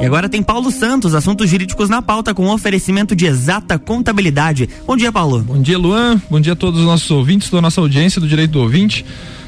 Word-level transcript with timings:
E 0.00 0.06
agora 0.06 0.28
tem 0.28 0.42
Paulo 0.42 0.70
Santos, 0.70 1.14
assuntos 1.14 1.48
jurídicos 1.48 1.88
na 1.88 2.02
pauta 2.02 2.34
com 2.34 2.46
oferecimento 2.48 3.16
de 3.16 3.24
exata 3.24 3.78
contabilidade. 3.78 4.68
Bom 4.86 4.96
dia, 4.96 5.10
Paulo. 5.10 5.40
Bom 5.40 5.62
dia, 5.62 5.78
Luan. 5.78 6.20
Bom 6.28 6.38
dia 6.38 6.52
a 6.52 6.56
todos 6.56 6.80
os 6.80 6.86
nossos 6.86 7.10
ouvintes, 7.10 7.48
da 7.48 7.62
nossa 7.62 7.80
audiência 7.80 8.20
do 8.20 8.28
Direito 8.28 8.50
do 8.50 8.60
Ouvinte. 8.60 9.04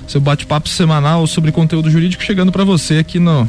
Seu 0.09 0.21
bate-papo 0.21 0.69
semanal 0.69 1.27
sobre 1.27 1.53
conteúdo 1.53 1.91
jurídico 1.91 2.23
chegando 2.23 2.51
para 2.51 2.65
você 2.65 2.99
aqui 2.99 3.19
no 3.19 3.47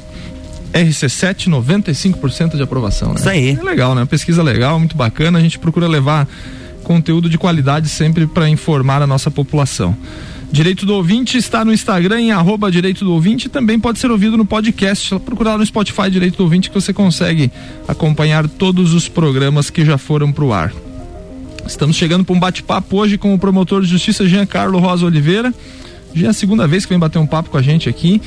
RC7, 0.74 1.50
95% 1.50 2.58
de 2.58 2.64
aprovação, 2.64 3.14
né? 3.14 3.16
Isso 3.20 3.30
aí. 3.30 3.52
É 3.52 3.64
legal, 3.64 3.96
né? 3.96 4.06
Pesquisa 4.06 4.44
legal, 4.44 4.78
muito 4.78 4.98
bacana. 4.98 5.40
A 5.40 5.42
gente 5.42 5.58
procura 5.58 5.88
levar 5.88 6.28
conteúdo 6.84 7.30
de 7.30 7.38
qualidade 7.38 7.90
sempre 7.90 8.28
para 8.28 8.50
informar 8.50 9.02
a 9.02 9.08
nossa 9.08 9.32
população. 9.32 9.96
Direito 10.52 10.86
do 10.86 10.94
Ouvinte 10.94 11.38
está 11.38 11.66
no 11.66 11.74
Instagram 11.74 12.22
em 12.22 12.32
arroba 12.32 12.72
Direito 12.72 13.04
do 13.04 13.14
Ouvinte 13.14 13.50
também 13.50 13.78
pode 13.78 14.00
ser 14.00 14.10
ouvido 14.10 14.38
no 14.38 14.46
podcast. 14.46 15.10
Só 15.10 15.20
procurar 15.20 15.58
no 15.58 15.66
Spotify 15.66 16.10
Direito 16.10 16.38
do 16.38 16.44
Ouvinte 16.44 16.70
que 16.70 16.76
você 16.76 16.94
consegue 16.94 17.52
acompanhar 17.88 18.48
todos 18.48 18.94
os 18.94 19.10
programas 19.10 19.70
que 19.70 19.86
já 19.86 19.98
foram 19.98 20.32
para 20.32 20.44
o 20.46 20.54
ar. 20.54 20.74
Estamos 21.66 21.98
chegando 21.98 22.24
para 22.24 22.34
um 22.34 22.40
bate-papo 22.40 22.96
hoje 22.96 23.18
com 23.18 23.34
o 23.34 23.40
promotor 23.40 23.82
de 23.82 23.88
justiça 23.88 24.26
Jean 24.26 24.46
Carlos 24.46 24.82
Rosa 24.82 25.06
Oliveira. 25.06 25.54
Já 26.16 26.28
é 26.28 26.30
a 26.30 26.34
segunda 26.34 26.66
vez 26.66 26.86
que 26.86 26.90
vem 26.90 27.00
bater 27.00 27.20
um 27.20 27.28
papo 27.28 27.50
com 27.50 27.58
a 27.58 27.62
gente 27.62 27.90
aqui. 27.90 28.22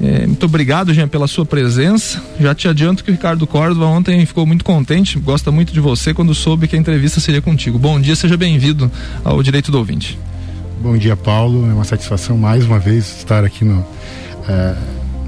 É, 0.00 0.26
muito 0.26 0.46
obrigado, 0.46 0.94
Jean, 0.94 1.08
pela 1.08 1.26
sua 1.26 1.44
presença. 1.44 2.22
Já 2.38 2.54
te 2.54 2.68
adianto 2.68 3.02
que 3.02 3.10
o 3.10 3.12
Ricardo 3.12 3.44
Córdova 3.44 3.86
ontem 3.86 4.24
ficou 4.24 4.46
muito 4.46 4.64
contente, 4.64 5.18
gosta 5.18 5.50
muito 5.50 5.72
de 5.72 5.80
você 5.80 6.14
quando 6.14 6.32
soube 6.32 6.68
que 6.68 6.76
a 6.76 6.78
entrevista 6.78 7.18
seria 7.18 7.42
contigo. 7.42 7.76
Bom 7.76 8.00
dia, 8.00 8.14
seja 8.14 8.36
bem-vindo 8.36 8.90
ao 9.24 9.42
Direito 9.42 9.72
do 9.72 9.78
Ouvinte. 9.78 10.16
Bom 10.78 10.96
dia, 10.96 11.16
Paulo. 11.16 11.68
É 11.68 11.72
uma 11.72 11.84
satisfação 11.84 12.36
mais 12.36 12.64
uma 12.64 12.78
vez 12.78 13.18
estar 13.18 13.44
aqui 13.44 13.64
no, 13.64 13.80
uh, 13.80 14.76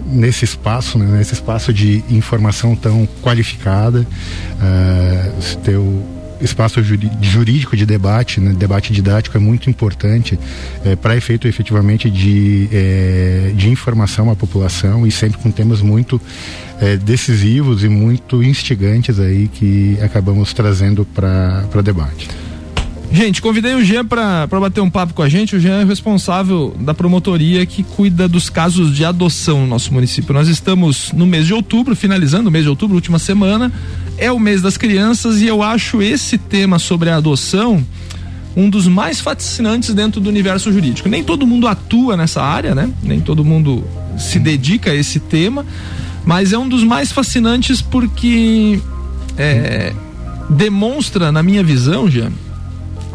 nesse 0.07 0.45
espaço, 0.45 0.98
né, 0.98 1.07
nesse 1.19 1.33
espaço 1.33 1.73
de 1.73 2.05
informação 2.11 2.77
tão 2.77 3.09
qualificada. 3.23 4.01
Uh, 4.01 5.57
teu 5.65 6.05
espaço 6.40 6.80
jurídico 7.21 7.77
de 7.77 7.85
debate, 7.85 8.40
né, 8.40 8.55
debate 8.57 8.93
didático 8.93 9.37
é 9.37 9.40
muito 9.40 9.68
importante 9.68 10.38
é, 10.85 10.95
para 10.95 11.16
efeito 11.16 11.49
efetivamente 11.49 12.09
de, 12.09 12.68
é, 12.73 13.52
de 13.57 13.68
informação 13.68 14.30
à 14.30 14.37
população 14.37 15.05
e 15.05 15.10
sempre 15.10 15.38
com 15.38 15.51
temas 15.51 15.80
muito 15.80 16.21
é, 16.80 16.96
decisivos 16.96 17.83
e 17.83 17.88
muito 17.88 18.40
instigantes 18.40 19.18
aí 19.18 19.49
que 19.49 19.99
acabamos 20.01 20.52
trazendo 20.52 21.05
para 21.05 21.83
debate. 21.83 22.29
Gente, 23.10 23.40
convidei 23.40 23.74
o 23.74 23.82
Jean 23.82 24.04
para 24.04 24.46
bater 24.46 24.80
um 24.80 24.90
papo 24.90 25.14
com 25.14 25.23
a 25.23 25.28
gente. 25.28 25.56
O 25.56 25.60
Jean 25.60 25.80
é 25.80 25.84
responsável 25.84 26.76
da 26.78 26.92
promotoria 26.92 27.65
que 27.65 27.82
cuida 27.82 28.28
dos 28.28 28.50
casos 28.50 28.95
de 28.95 29.04
adoção 29.04 29.62
no 29.62 29.66
nosso 29.66 29.92
município. 29.95 30.34
Nós 30.34 30.46
estamos 30.48 31.10
no 31.12 31.26
mês 31.26 31.46
de 31.46 31.54
outubro, 31.54 31.96
finalizando 31.96 32.50
o 32.50 32.52
mês 32.52 32.65
de 32.65 32.70
outubro, 32.70 32.95
última 32.95 33.18
semana. 33.18 33.73
É 34.18 34.30
o 34.30 34.38
mês 34.38 34.60
das 34.60 34.76
crianças 34.76 35.40
e 35.40 35.46
eu 35.46 35.62
acho 35.62 36.02
esse 36.02 36.37
tema 36.37 36.78
sobre 36.78 37.09
a 37.09 37.16
adoção 37.16 37.84
um 38.54 38.68
dos 38.68 38.88
mais 38.88 39.20
fascinantes 39.20 39.95
dentro 39.95 40.20
do 40.20 40.28
universo 40.28 40.72
jurídico. 40.72 41.09
Nem 41.09 41.22
todo 41.22 41.46
mundo 41.46 41.68
atua 41.68 42.16
nessa 42.16 42.43
área, 42.43 42.74
né? 42.74 42.90
Nem 43.02 43.20
todo 43.20 43.45
mundo 43.45 43.84
se 44.18 44.38
dedica 44.38 44.90
a 44.90 44.95
esse 44.95 45.20
tema, 45.20 45.65
mas 46.26 46.52
é 46.52 46.59
um 46.59 46.68
dos 46.68 46.82
mais 46.82 47.12
fascinantes 47.12 47.80
porque 47.80 48.80
é, 49.37 49.93
demonstra, 50.50 51.30
na 51.30 51.43
minha 51.43 51.62
visão, 51.62 52.10
Jean, 52.10 52.32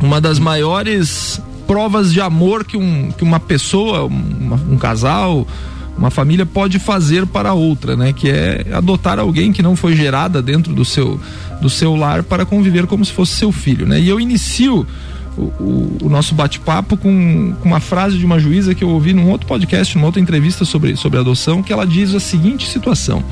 uma 0.03 0.19
das 0.19 0.37
maiores 0.37 1.41
provas 1.65 2.11
de 2.11 2.19
amor 2.19 2.65
que, 2.65 2.75
um, 2.75 3.09
que 3.11 3.23
uma 3.23 3.39
pessoa, 3.39 4.03
uma, 4.03 4.55
um 4.69 4.77
casal, 4.77 5.47
uma 5.97 6.11
família 6.11 6.45
pode 6.45 6.77
fazer 6.77 7.25
para 7.25 7.53
outra, 7.53 7.95
né? 7.95 8.11
Que 8.11 8.29
é 8.29 8.65
adotar 8.73 9.17
alguém 9.17 9.53
que 9.53 9.61
não 9.61 9.75
foi 9.75 9.95
gerada 9.95 10.41
dentro 10.41 10.73
do 10.73 10.83
seu, 10.83 11.19
do 11.61 11.69
seu 11.69 11.95
lar 11.95 12.23
para 12.23 12.45
conviver 12.45 12.85
como 12.85 13.05
se 13.05 13.11
fosse 13.11 13.33
seu 13.33 13.51
filho, 13.51 13.85
né? 13.87 13.99
E 13.99 14.09
eu 14.09 14.19
inicio 14.19 14.85
o, 15.37 15.41
o, 15.41 15.97
o 16.03 16.09
nosso 16.09 16.35
bate-papo 16.35 16.97
com, 16.97 17.55
com, 17.61 17.67
uma 17.67 17.79
frase 17.79 18.17
de 18.17 18.25
uma 18.25 18.39
juíza 18.39 18.75
que 18.75 18.83
eu 18.83 18.89
ouvi 18.89 19.13
num 19.13 19.29
outro 19.29 19.47
podcast, 19.47 19.95
numa 19.95 20.07
outra 20.07 20.21
entrevista 20.21 20.65
sobre, 20.65 20.95
sobre 20.95 21.19
adoção, 21.19 21.63
que 21.63 21.71
ela 21.71 21.87
diz 21.87 22.13
a 22.13 22.19
seguinte 22.19 22.67
situação: 22.67 23.23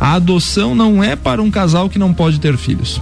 a 0.00 0.14
adoção 0.14 0.74
não 0.74 1.04
é 1.04 1.14
para 1.14 1.42
um 1.42 1.50
casal 1.50 1.90
que 1.90 1.98
não 1.98 2.14
pode 2.14 2.40
ter 2.40 2.56
filhos. 2.56 3.00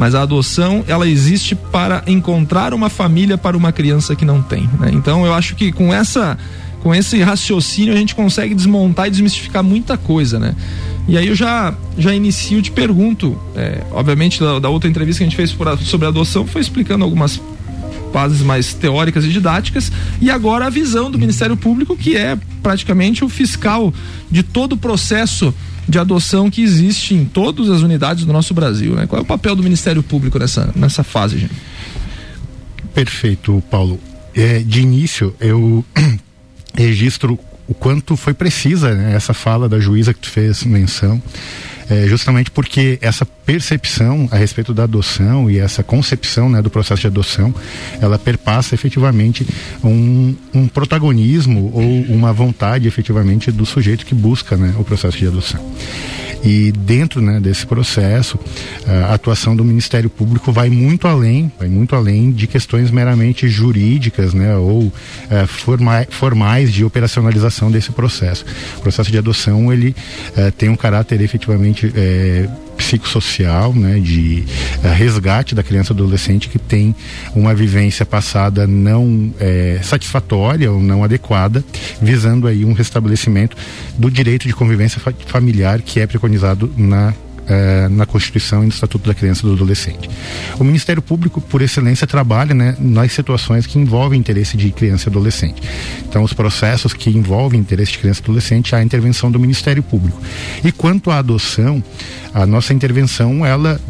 Mas 0.00 0.14
a 0.14 0.22
adoção, 0.22 0.82
ela 0.88 1.06
existe 1.06 1.54
para 1.54 2.02
encontrar 2.06 2.72
uma 2.72 2.88
família 2.88 3.36
para 3.36 3.54
uma 3.54 3.70
criança 3.70 4.16
que 4.16 4.24
não 4.24 4.40
tem. 4.40 4.62
Né? 4.80 4.92
Então 4.94 5.26
eu 5.26 5.34
acho 5.34 5.54
que 5.54 5.70
com 5.70 5.92
essa 5.92 6.38
com 6.82 6.94
esse 6.94 7.20
raciocínio 7.20 7.92
a 7.92 7.96
gente 7.98 8.14
consegue 8.14 8.54
desmontar 8.54 9.08
e 9.08 9.10
desmistificar 9.10 9.62
muita 9.62 9.98
coisa, 9.98 10.38
né? 10.38 10.56
E 11.06 11.18
aí 11.18 11.28
eu 11.28 11.34
já 11.34 11.74
já 11.98 12.14
inicio 12.14 12.62
te 12.62 12.70
pergunto, 12.70 13.38
é, 13.54 13.82
obviamente 13.90 14.40
da, 14.40 14.58
da, 14.58 14.70
outra 14.70 14.88
entrevista 14.88 15.18
que 15.18 15.24
a 15.24 15.28
gente 15.28 15.36
fez 15.36 15.52
por, 15.52 15.76
sobre 15.80 16.06
adoção 16.06 16.46
foi 16.46 16.62
explicando 16.62 17.04
algumas 17.04 17.38
fases 18.12 18.42
mais 18.42 18.74
teóricas 18.74 19.24
e 19.24 19.28
didáticas 19.28 19.90
e 20.20 20.30
agora 20.30 20.66
a 20.66 20.70
visão 20.70 21.10
do 21.10 21.18
Ministério 21.18 21.56
Público 21.56 21.96
que 21.96 22.16
é 22.16 22.36
praticamente 22.62 23.24
o 23.24 23.28
fiscal 23.28 23.92
de 24.30 24.42
todo 24.42 24.72
o 24.72 24.76
processo 24.76 25.54
de 25.88 25.98
adoção 25.98 26.50
que 26.50 26.62
existe 26.62 27.14
em 27.14 27.24
todas 27.24 27.68
as 27.68 27.82
unidades 27.82 28.24
do 28.24 28.32
nosso 28.32 28.54
Brasil. 28.54 28.94
Né? 28.94 29.06
Qual 29.06 29.18
é 29.18 29.22
o 29.22 29.26
papel 29.26 29.56
do 29.56 29.62
Ministério 29.62 30.02
Público 30.02 30.38
nessa, 30.38 30.70
nessa 30.76 31.02
fase, 31.02 31.38
gente? 31.38 31.54
Perfeito, 32.94 33.62
Paulo. 33.70 33.98
É, 34.34 34.60
de 34.60 34.80
início, 34.80 35.34
eu 35.40 35.84
registro 36.74 37.38
o 37.66 37.74
quanto 37.74 38.16
foi 38.16 38.34
precisa 38.34 38.94
né, 38.94 39.14
essa 39.14 39.32
fala 39.32 39.68
da 39.68 39.80
juíza 39.80 40.12
que 40.12 40.20
tu 40.20 40.28
fez 40.28 40.64
menção 40.64 41.22
é, 41.90 42.06
justamente 42.06 42.50
porque 42.52 42.98
essa 43.02 43.26
percepção 43.26 44.28
a 44.30 44.36
respeito 44.36 44.72
da 44.72 44.84
adoção 44.84 45.50
e 45.50 45.58
essa 45.58 45.82
concepção 45.82 46.48
né, 46.48 46.62
do 46.62 46.70
processo 46.70 47.00
de 47.00 47.08
adoção, 47.08 47.52
ela 48.00 48.16
perpassa 48.18 48.76
efetivamente 48.76 49.44
um, 49.82 50.36
um 50.54 50.68
protagonismo 50.68 51.72
ou 51.74 52.02
uma 52.14 52.32
vontade 52.32 52.86
efetivamente 52.86 53.50
do 53.50 53.66
sujeito 53.66 54.06
que 54.06 54.14
busca 54.14 54.56
né, 54.56 54.72
o 54.78 54.84
processo 54.84 55.18
de 55.18 55.26
adoção. 55.26 55.60
E 56.42 56.72
dentro 56.72 57.20
né, 57.20 57.38
desse 57.38 57.66
processo, 57.66 58.38
a 58.86 59.14
atuação 59.14 59.54
do 59.54 59.64
Ministério 59.64 60.08
Público 60.08 60.50
vai 60.50 60.70
muito 60.70 61.06
além, 61.06 61.52
vai 61.58 61.68
muito 61.68 61.94
além 61.94 62.30
de 62.32 62.46
questões 62.46 62.90
meramente 62.90 63.48
jurídicas, 63.48 64.32
né, 64.32 64.56
ou 64.56 64.92
é, 65.30 65.46
forma, 65.46 66.06
formais 66.10 66.72
de 66.72 66.84
operacionalização 66.84 67.70
desse 67.70 67.92
processo. 67.92 68.44
O 68.78 68.80
processo 68.80 69.10
de 69.10 69.18
adoção 69.18 69.72
ele 69.72 69.94
é, 70.36 70.50
tem 70.50 70.68
um 70.68 70.76
caráter 70.76 71.20
efetivamente 71.20 71.92
é, 71.94 72.48
psicossocial, 72.90 73.72
né, 73.72 74.00
de 74.00 74.44
uh, 74.82 74.92
resgate 74.94 75.54
da 75.54 75.62
criança 75.62 75.92
e 75.92 75.94
adolescente 75.94 76.48
que 76.48 76.58
tem 76.58 76.94
uma 77.34 77.54
vivência 77.54 78.04
passada 78.04 78.66
não 78.66 79.32
é, 79.38 79.78
satisfatória 79.82 80.70
ou 80.70 80.82
não 80.82 81.04
adequada, 81.04 81.64
visando 82.02 82.48
aí 82.48 82.64
um 82.64 82.72
restabelecimento 82.72 83.56
do 83.96 84.10
direito 84.10 84.46
de 84.46 84.54
convivência 84.54 85.00
fa 85.00 85.12
familiar 85.26 85.80
que 85.82 86.00
é 86.00 86.06
preconizado 86.06 86.72
na 86.76 87.14
eh, 87.46 87.88
na 87.88 88.06
Constituição 88.06 88.62
e 88.62 88.66
no 88.66 88.72
Estatuto 88.72 89.08
da 89.08 89.14
Criança 89.14 89.40
e 89.40 89.48
do 89.48 89.54
Adolescente. 89.54 90.08
O 90.58 90.64
Ministério 90.64 91.02
Público, 91.02 91.40
por 91.40 91.62
excelência, 91.62 92.06
trabalha 92.06 92.54
né, 92.54 92.76
nas 92.78 93.12
situações 93.12 93.66
que 93.66 93.78
envolvem 93.78 94.18
interesse 94.18 94.56
de 94.56 94.70
criança 94.70 95.08
e 95.08 95.10
adolescente. 95.10 95.62
Então, 96.08 96.22
os 96.22 96.32
processos 96.32 96.92
que 96.92 97.10
envolvem 97.10 97.60
interesse 97.60 97.92
de 97.92 97.98
criança 97.98 98.20
e 98.20 98.24
adolescente, 98.24 98.74
há 98.74 98.82
intervenção 98.82 99.30
do 99.30 99.38
Ministério 99.38 99.82
Público. 99.82 100.20
E 100.64 100.70
quanto 100.70 101.10
à 101.10 101.18
adoção, 101.18 101.82
a 102.32 102.46
nossa 102.46 102.72
intervenção, 102.72 103.44
ela 103.44 103.80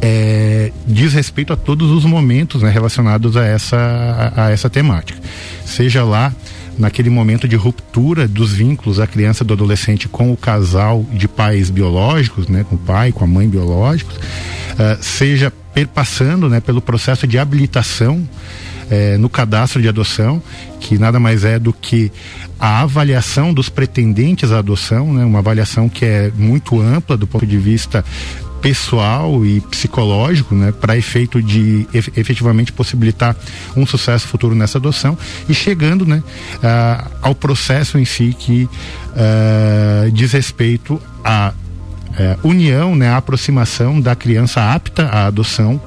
é, 0.00 0.70
diz 0.86 1.14
respeito 1.14 1.52
a 1.52 1.56
todos 1.56 1.90
os 1.90 2.04
momentos 2.04 2.62
né, 2.62 2.70
relacionados 2.70 3.36
a 3.36 3.44
essa, 3.44 3.76
a, 3.76 4.46
a 4.46 4.50
essa 4.50 4.68
temática. 4.68 5.18
Seja 5.64 6.04
lá 6.04 6.32
naquele 6.78 7.10
momento 7.10 7.48
de 7.48 7.56
ruptura 7.56 8.28
dos 8.28 8.52
vínculos 8.52 8.98
da 8.98 9.06
criança 9.06 9.44
do 9.44 9.54
adolescente 9.54 10.08
com 10.08 10.32
o 10.32 10.36
casal 10.36 11.04
de 11.12 11.26
pais 11.26 11.70
biológicos, 11.70 12.48
né, 12.48 12.64
com 12.68 12.76
o 12.76 12.78
pai, 12.78 13.12
com 13.12 13.24
a 13.24 13.26
mãe 13.26 13.48
biológicos, 13.48 14.16
uh, 14.16 15.02
seja 15.02 15.52
perpassando 15.72 16.48
né, 16.48 16.60
pelo 16.60 16.80
processo 16.80 17.26
de 17.26 17.38
habilitação 17.38 18.26
eh, 18.88 19.18
no 19.18 19.28
cadastro 19.28 19.82
de 19.82 19.88
adoção, 19.88 20.40
que 20.78 20.96
nada 20.96 21.18
mais 21.18 21.44
é 21.44 21.58
do 21.58 21.72
que 21.72 22.12
a 22.58 22.82
avaliação 22.82 23.52
dos 23.52 23.68
pretendentes 23.68 24.52
à 24.52 24.58
adoção, 24.58 25.12
né, 25.12 25.24
uma 25.24 25.40
avaliação 25.40 25.88
que 25.88 26.04
é 26.04 26.30
muito 26.36 26.80
ampla 26.80 27.16
do 27.16 27.26
ponto 27.26 27.44
de 27.44 27.58
vista 27.58 28.04
pessoal 28.66 29.46
e 29.46 29.60
psicológico, 29.60 30.52
né, 30.52 30.72
para 30.72 30.96
efeito 30.96 31.40
de 31.40 31.86
efetivamente 31.94 32.72
possibilitar 32.72 33.36
um 33.76 33.86
sucesso 33.86 34.26
futuro 34.26 34.56
nessa 34.56 34.76
adoção 34.76 35.16
e 35.48 35.54
chegando, 35.54 36.04
né, 36.04 36.20
ao 37.22 37.32
processo 37.32 37.96
em 37.96 38.04
si 38.04 38.34
que 38.36 38.64
uh, 38.64 40.10
diz 40.10 40.32
respeito 40.32 41.00
à 41.24 41.52
uh, 42.10 42.48
união, 42.48 42.96
né, 42.96 43.08
à 43.08 43.18
aproximação 43.18 44.00
da 44.00 44.16
criança 44.16 44.60
apta 44.60 45.04
à 45.04 45.26
adoção 45.26 45.80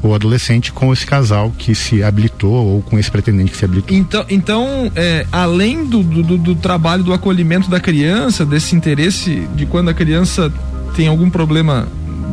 o 0.00 0.14
adolescente 0.14 0.72
com 0.72 0.92
esse 0.92 1.04
casal 1.04 1.52
que 1.58 1.74
se 1.74 2.00
habilitou 2.00 2.64
ou 2.64 2.80
com 2.80 2.96
esse 2.96 3.10
pretendente 3.10 3.50
que 3.50 3.56
se 3.56 3.64
habilitou. 3.64 3.94
Então, 3.94 4.24
então 4.30 4.92
é, 4.94 5.26
além 5.32 5.84
do, 5.84 6.00
do, 6.00 6.38
do 6.38 6.54
trabalho 6.54 7.02
do 7.02 7.12
acolhimento 7.12 7.68
da 7.68 7.80
criança, 7.80 8.46
desse 8.46 8.76
interesse 8.76 9.48
de 9.56 9.66
quando 9.66 9.88
a 9.88 9.94
criança 9.94 10.50
tem 10.94 11.08
algum 11.08 11.28
problema 11.28 11.88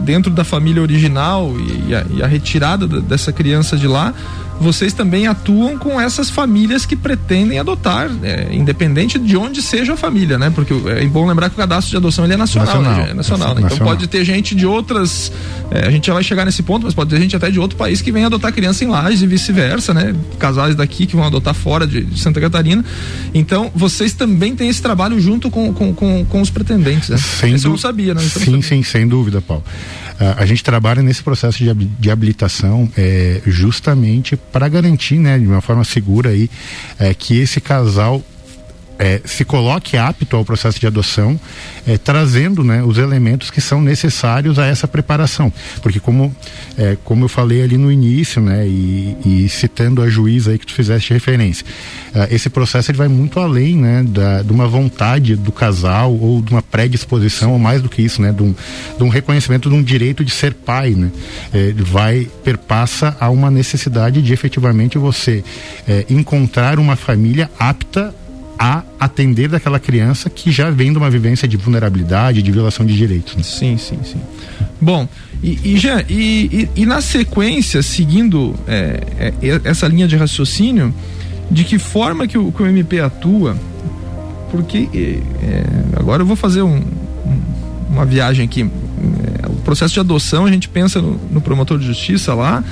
dentro 0.08 0.32
da 0.32 0.46
família 0.46 0.82
original 0.82 1.54
e, 1.60 1.90
e, 1.90 1.96
a, 1.96 2.06
e 2.10 2.24
a, 2.24 2.28
retirada 2.28 2.88
dessa 2.88 3.34
criança 3.34 3.76
de 3.76 3.88
lá, 3.88 4.14
vocês 4.58 4.94
também 4.94 5.28
atuam 5.28 5.78
com 5.78 6.00
essas 6.00 6.30
famílias 6.30 6.86
que 6.86 6.96
pretendem 6.96 7.60
adotar, 7.60 8.10
é, 8.24 8.48
independente 8.52 9.20
de 9.20 9.36
onde 9.36 9.62
seja 9.62 9.94
a 9.94 9.98
família, 9.98 10.38
né? 10.38 10.50
Porque 10.50 10.74
é 10.74 11.06
bom 11.06 11.28
lembrar 11.28 11.50
que 11.50 11.56
o 11.56 11.58
cadastro 11.58 11.92
de 11.92 11.98
adoção 11.98 12.24
ele 12.24 12.34
é 12.34 12.38
nacional, 12.38 12.82
nacional, 12.82 13.06
né? 13.06 13.12
é 13.12 13.14
nacional, 13.14 13.56
né? 13.56 13.62
Então 13.66 13.86
pode 13.86 14.08
ter 14.08 14.24
gente 14.24 14.56
de 14.56 14.66
outras, 14.66 15.30
é, 15.70 15.88
a 15.88 15.92
gente 15.92 16.08
já 16.08 16.14
vai 16.14 16.24
chegar 16.24 16.46
nesse 16.46 16.64
ponto, 16.64 16.86
mas 16.86 16.94
pode 16.94 17.10
ter 17.10 17.20
gente 17.20 17.36
até 17.36 17.52
de 17.52 17.60
outro 17.60 17.78
país 17.78 18.02
que 18.02 18.12
vem 18.12 18.24
adotar 18.24 18.54
criança 18.54 18.86
em 18.86 18.88
Lages 18.88 19.22
e 19.22 19.28
vice-versa, 19.28 19.94
né? 19.94 20.16
Casais 20.40 20.74
daqui 20.74 21.06
que 21.06 21.18
vão 21.18 21.26
adotar 21.26 21.54
fora 21.54 21.86
de, 21.86 22.02
de, 22.04 22.20
Santa 22.20 22.40
Catarina. 22.40 22.84
Então 23.34 23.70
vocês 23.76 24.14
também 24.14 24.56
têm 24.56 24.70
esse 24.70 24.82
trabalho 24.82 25.20
junto 25.20 25.52
com, 25.52 25.74
com, 25.74 25.94
com, 25.94 26.26
com 26.26 26.42
os 26.42 26.50
pretendentes, 26.50 27.10
né? 27.10 27.18
Sem 27.18 27.54
Isso 27.54 27.68
eu 27.68 27.72
não 27.72 27.78
sabia, 27.78 28.14
né? 28.14 28.22
Sim, 28.22 28.30
sabia. 28.30 28.62
sim, 28.62 28.84
sem 28.84 29.08
dúvida, 29.08 29.42
Paulo. 29.42 29.64
A 30.38 30.46
gente 30.46 30.64
trabalha 30.64 31.02
nesse 31.02 31.22
processo 31.22 31.60
de, 31.60 31.74
de 31.74 32.10
habilitação 32.10 32.90
é, 32.98 33.42
justamente 33.46 34.36
para 34.36 34.68
garantir, 34.68 35.20
né, 35.20 35.38
de 35.38 35.46
uma 35.46 35.62
forma 35.62 35.84
segura 35.84 36.32
aí, 36.32 36.50
é, 36.98 37.14
que 37.14 37.38
esse 37.40 37.62
casal 37.62 38.24
é, 39.00 39.22
se 39.26 39.46
coloque 39.46 39.98
apto 39.98 40.36
ao 40.36 40.44
processo 40.44 40.80
de 40.80 40.88
adoção, 40.88 41.40
é, 41.86 41.98
trazendo 41.98 42.64
né, 42.64 42.84
os 42.84 42.98
elementos 42.98 43.52
que 43.52 43.62
são 43.62 43.82
necessários 43.82 44.58
a 44.58 44.66
essa 44.66 44.88
preparação. 44.88 45.52
Porque 45.82 46.00
como, 46.00 46.36
é, 46.78 46.98
como 47.04 47.26
eu 47.26 47.30
falei 47.30 47.62
ali 47.62 47.78
no 47.78 47.92
início, 47.92 48.42
né, 48.42 48.68
e, 48.68 49.18
e, 49.26 49.50
citando 49.50 50.02
a 50.02 50.10
juíza 50.10 50.52
aí 50.52 50.58
que 50.58 50.66
tu 50.66 50.74
fizeste 50.74 51.14
referência, 51.14 51.66
é, 52.14 52.34
esse 52.34 52.50
processo 52.50 52.92
ele 52.92 52.98
vai 52.98 53.08
muito 53.08 53.40
além 53.40 53.78
né, 53.78 54.04
da, 54.04 54.42
de 54.42 54.52
uma 54.52 54.68
vontade 54.68 55.36
do 55.36 55.52
casal 55.52 56.14
ou 56.14 56.42
de 56.42 56.52
uma 56.52 56.62
predisposição, 56.62 57.52
ou 57.52 57.60
mais 57.60 57.82
do 57.82 57.90
que 57.90 58.02
isso, 58.02 58.22
né, 58.22 58.32
de 58.32 58.44
um, 58.44 58.56
de 58.98 59.04
um 59.04 59.10
reconhecimento 59.10 59.70
de 59.70 59.76
um 59.76 59.84
direito 59.84 60.26
de 60.26 60.32
ser 60.32 60.54
pai. 60.54 60.92
Né, 60.92 61.12
é, 61.54 61.74
vai, 61.78 62.28
perpassa 62.44 63.16
a 63.20 63.30
uma 63.30 63.52
necessidade 63.52 64.22
de 64.22 64.34
efetivamente 64.34 64.98
você 64.98 65.44
é, 65.88 66.06
encontrar 66.10 66.80
uma 66.80 66.96
família 66.96 67.50
apta 67.60 68.14
a 68.58 68.84
atender 69.00 69.50
daquela 69.50 69.80
criança 69.80 70.30
que 70.30 70.52
já 70.52 70.70
vem 70.70 70.92
de 70.92 70.98
uma 70.98 71.10
vivência 71.10 71.48
de 71.48 71.58
vulnerabilidade, 71.58 72.42
de 72.42 72.52
violação 72.52 72.86
de 72.86 72.96
direitos. 72.96 73.36
Né? 73.36 73.44
Sim, 73.44 73.78
sim, 73.78 74.00
sim. 74.04 74.20
Bom, 74.82 75.08
e, 75.42 75.74
e, 75.74 75.78
já, 75.78 76.02
e, 76.10 76.70
e, 76.76 76.82
e 76.82 76.86
na 76.86 77.02
sequência, 77.02 77.82
seguindo 77.82 78.56
é, 78.68 79.02
é, 79.20 79.62
essa 79.64 79.88
linha 79.88 80.08
de 80.08 80.16
raciocínio, 80.16 80.94
de 81.50 81.64
que 81.64 81.78
forma 81.78 82.28
que 82.28 82.38
o, 82.38 82.52
que 82.52 82.62
o 82.62 82.66
MP 82.66 83.00
atua, 83.00 83.58
porque 84.52 84.90
é, 84.96 85.64
agora 85.96 86.24
eu 86.24 86.26
vou 86.26 86.36
fazer 86.36 86.62
um, 86.62 86.82
uma 87.90 88.06
viagem 88.06 88.46
aqui. 88.46 88.62
É, 88.64 89.48
o 89.48 89.56
processo 89.58 89.94
de 89.94 90.00
adoção, 90.00 90.46
a 90.46 90.52
gente 90.52 90.68
pensa 90.68 91.02
no, 91.02 91.20
no 91.32 91.42
promotor 91.42 91.78
de 91.78 91.86
justiça 91.86 92.34
lá, 92.34 92.64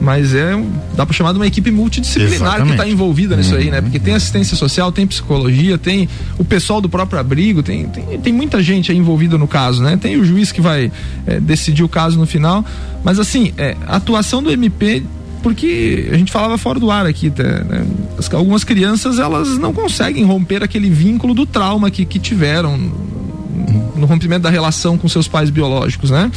mas 0.00 0.34
é 0.34 0.52
dá 0.96 1.04
para 1.06 1.14
chamar 1.14 1.32
de 1.32 1.38
uma 1.38 1.46
equipe 1.46 1.70
multidisciplinar 1.70 2.34
Exatamente. 2.34 2.66
que 2.66 2.72
está 2.72 2.88
envolvida 2.88 3.36
nisso 3.36 3.52
uhum. 3.52 3.60
aí, 3.60 3.70
né? 3.70 3.80
Porque 3.80 3.98
tem 3.98 4.14
assistência 4.14 4.56
social, 4.56 4.92
tem 4.92 5.06
psicologia, 5.06 5.78
tem 5.78 6.08
o 6.38 6.44
pessoal 6.44 6.80
do 6.80 6.88
próprio 6.88 7.18
abrigo, 7.18 7.62
tem, 7.62 7.86
tem, 7.86 8.18
tem 8.20 8.32
muita 8.32 8.62
gente 8.62 8.90
aí 8.92 8.98
envolvida 8.98 9.38
no 9.38 9.48
caso, 9.48 9.82
né? 9.82 9.96
Tem 9.96 10.16
o 10.16 10.24
juiz 10.24 10.52
que 10.52 10.60
vai 10.60 10.90
é, 11.26 11.40
decidir 11.40 11.82
o 11.82 11.88
caso 11.88 12.18
no 12.18 12.26
final, 12.26 12.64
mas 13.02 13.18
assim, 13.18 13.52
é, 13.56 13.76
a 13.86 13.96
atuação 13.96 14.42
do 14.42 14.50
MP 14.50 15.02
porque 15.42 16.08
a 16.10 16.16
gente 16.16 16.32
falava 16.32 16.56
fora 16.56 16.80
do 16.80 16.90
ar 16.90 17.04
aqui, 17.04 17.28
tá, 17.28 17.42
né? 17.42 17.86
As, 18.18 18.32
algumas 18.32 18.64
crianças 18.64 19.18
elas 19.18 19.58
não 19.58 19.74
conseguem 19.74 20.24
romper 20.24 20.62
aquele 20.62 20.88
vínculo 20.88 21.34
do 21.34 21.44
trauma 21.44 21.90
que, 21.90 22.06
que 22.06 22.18
tiveram 22.18 22.78
no, 22.78 23.92
no 23.96 24.06
rompimento 24.06 24.42
da 24.42 24.50
relação 24.50 24.96
com 24.96 25.06
seus 25.06 25.28
pais 25.28 25.50
biológicos, 25.50 26.10
né? 26.10 26.30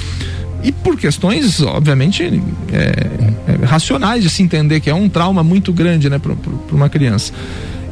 E 0.63 0.71
por 0.71 0.97
questões, 0.97 1.61
obviamente, 1.61 2.23
é, 2.71 3.61
é, 3.61 3.65
racionais 3.65 4.23
de 4.23 4.29
se 4.29 4.41
entender 4.41 4.79
que 4.79 4.89
é 4.89 4.93
um 4.93 5.07
trauma 5.07 5.43
muito 5.43 5.71
grande 5.71 6.09
né, 6.09 6.19
para 6.19 6.33
uma 6.71 6.89
criança. 6.89 7.31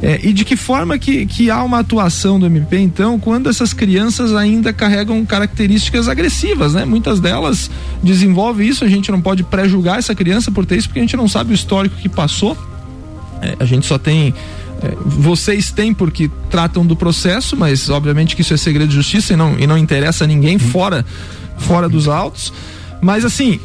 É, 0.02 0.20
e 0.22 0.32
de 0.32 0.44
que 0.44 0.56
forma 0.56 0.98
que, 0.98 1.24
que 1.24 1.50
há 1.50 1.62
uma 1.62 1.78
atuação 1.78 2.38
do 2.38 2.46
MP, 2.46 2.78
então, 2.78 3.18
quando 3.18 3.48
essas 3.48 3.72
crianças 3.72 4.34
ainda 4.34 4.72
carregam 4.72 5.24
características 5.24 6.06
agressivas, 6.06 6.74
né? 6.74 6.84
Muitas 6.84 7.18
delas 7.18 7.70
desenvolvem 8.02 8.68
isso, 8.68 8.84
a 8.84 8.88
gente 8.88 9.10
não 9.10 9.22
pode 9.22 9.42
pré-julgar 9.42 9.98
essa 9.98 10.14
criança 10.14 10.50
por 10.50 10.66
ter 10.66 10.76
isso, 10.76 10.88
porque 10.88 11.00
a 11.00 11.02
gente 11.02 11.16
não 11.16 11.26
sabe 11.26 11.52
o 11.52 11.54
histórico 11.54 11.96
que 11.96 12.10
passou. 12.10 12.56
É, 13.40 13.56
a 13.58 13.64
gente 13.64 13.86
só 13.86 13.96
tem. 13.96 14.34
É, 14.82 14.94
vocês 15.06 15.70
têm 15.70 15.94
porque 15.94 16.30
tratam 16.50 16.84
do 16.84 16.94
processo, 16.94 17.56
mas 17.56 17.88
obviamente 17.88 18.36
que 18.36 18.42
isso 18.42 18.52
é 18.52 18.58
segredo 18.58 18.90
de 18.90 18.96
justiça 18.96 19.32
e 19.32 19.36
não, 19.36 19.58
e 19.58 19.66
não 19.66 19.78
interessa 19.78 20.24
a 20.24 20.26
ninguém 20.26 20.56
uhum. 20.56 20.60
fora 20.60 21.06
fora 21.58 21.88
dos 21.88 22.08
autos. 22.08 22.52
Mas 23.00 23.24
assim, 23.24 23.60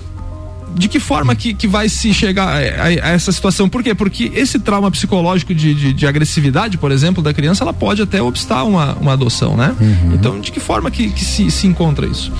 de 0.76 0.88
que 0.88 1.00
forma 1.00 1.36
que, 1.36 1.54
que 1.54 1.68
vai 1.68 1.90
se 1.90 2.14
chegar 2.14 2.48
a, 2.48 2.58
a, 2.58 2.86
a, 2.86 3.10
essa 3.12 3.32
situação? 3.32 3.68
Por 3.68 3.84
quê? 3.84 3.94
Porque 3.94 4.32
esse 4.34 4.60
trauma 4.60 4.90
psicológico 4.90 5.54
de, 5.54 5.74
de, 5.74 5.94
de, 5.94 6.08
agressividade, 6.08 6.78
por 6.78 6.92
exemplo, 6.92 7.22
da 7.22 7.34
criança, 7.34 7.64
ela 7.64 7.74
pode 7.74 8.02
até 8.02 8.22
obstar 8.22 8.64
uma, 8.64 8.94
uma 8.96 9.14
adoção, 9.14 9.56
né? 9.56 9.76
Uhum. 9.80 10.14
Então, 10.14 10.40
de 10.40 10.52
que 10.52 10.60
forma 10.60 10.90
que, 10.90 11.10
que 11.10 11.24
se, 11.24 11.50
se 11.52 11.68
encontra 11.68 12.06
isso? 12.06 12.32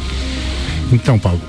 Então, 0.92 1.18
Paulo, 1.18 1.42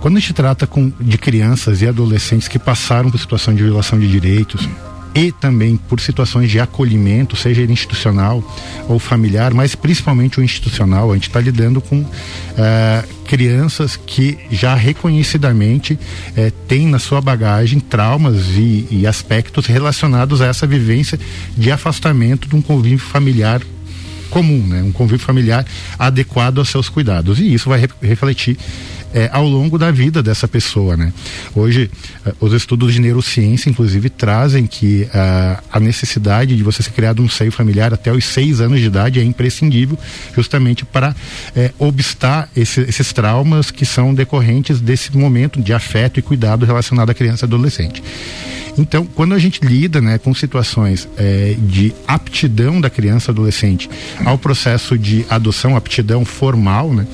quando 0.00 0.16
a 0.16 0.20
gente 0.20 0.32
trata 0.32 0.66
com, 0.66 0.92
de 1.00 1.18
crianças 1.18 1.82
e 1.82 1.88
adolescentes 1.88 2.48
que 2.48 2.58
passaram 2.58 3.10
por 3.10 3.18
situação 3.18 3.54
de 3.54 3.62
violação 3.62 3.98
de 3.98 4.08
direitos, 4.08 4.68
e 5.14 5.30
também 5.30 5.76
por 5.76 6.00
situações 6.00 6.50
de 6.50 6.58
acolhimento, 6.58 7.36
seja 7.36 7.62
ele 7.62 7.72
institucional 7.72 8.42
ou 8.88 8.98
familiar, 8.98 9.54
mas 9.54 9.74
principalmente 9.74 10.40
o 10.40 10.42
institucional. 10.42 11.12
A 11.12 11.14
gente 11.14 11.28
está 11.28 11.40
lidando 11.40 11.80
com 11.80 12.00
uh, 12.00 12.08
crianças 13.24 13.96
que 13.96 14.36
já 14.50 14.74
reconhecidamente 14.74 15.94
uh, 15.94 16.50
têm 16.66 16.88
na 16.88 16.98
sua 16.98 17.20
bagagem 17.20 17.78
traumas 17.78 18.48
e, 18.56 18.88
e 18.90 19.06
aspectos 19.06 19.66
relacionados 19.66 20.40
a 20.40 20.46
essa 20.46 20.66
vivência 20.66 21.18
de 21.56 21.70
afastamento 21.70 22.48
de 22.48 22.56
um 22.56 22.62
convívio 22.62 22.98
familiar 22.98 23.62
comum, 24.30 24.66
né? 24.66 24.82
Um 24.82 24.90
convívio 24.90 25.24
familiar 25.24 25.64
adequado 25.96 26.58
aos 26.58 26.68
seus 26.68 26.88
cuidados. 26.88 27.38
E 27.38 27.54
isso 27.54 27.68
vai 27.68 27.78
re 27.78 27.88
refletir 28.02 28.58
é, 29.14 29.30
ao 29.32 29.46
longo 29.46 29.78
da 29.78 29.92
vida 29.92 30.20
dessa 30.20 30.48
pessoa, 30.48 30.96
né? 30.96 31.12
Hoje, 31.54 31.88
uh, 32.26 32.34
os 32.40 32.52
estudos 32.52 32.92
de 32.92 33.00
neurociência, 33.00 33.70
inclusive, 33.70 34.10
trazem 34.10 34.66
que 34.66 35.04
uh, 35.04 35.62
a 35.72 35.78
necessidade 35.78 36.56
de 36.56 36.62
você 36.64 36.82
ser 36.82 36.90
criado 36.90 37.22
um 37.22 37.28
seio 37.28 37.52
familiar 37.52 37.94
até 37.94 38.12
os 38.12 38.24
seis 38.24 38.60
anos 38.60 38.80
de 38.80 38.86
idade 38.86 39.20
é 39.20 39.22
imprescindível, 39.22 39.96
justamente 40.34 40.84
para 40.84 41.14
é, 41.54 41.70
obstar 41.78 42.48
esse, 42.56 42.80
esses 42.80 43.12
traumas 43.12 43.70
que 43.70 43.86
são 43.86 44.12
decorrentes 44.12 44.80
desse 44.80 45.16
momento 45.16 45.62
de 45.62 45.72
afeto 45.72 46.18
e 46.18 46.22
cuidado 46.22 46.66
relacionado 46.66 47.10
à 47.10 47.14
criança 47.14 47.44
e 47.44 47.46
adolescente. 47.46 48.02
Então, 48.76 49.06
quando 49.06 49.34
a 49.34 49.38
gente 49.38 49.60
lida 49.64 50.00
né, 50.00 50.18
com 50.18 50.34
situações 50.34 51.08
é, 51.16 51.54
de 51.58 51.94
aptidão 52.06 52.80
da 52.80 52.90
criança 52.90 53.30
adolescente 53.30 53.88
ao 54.24 54.36
processo 54.36 54.98
de 54.98 55.24
adoção, 55.30 55.76
aptidão 55.76 56.24
formal, 56.24 56.92
né, 56.92 57.06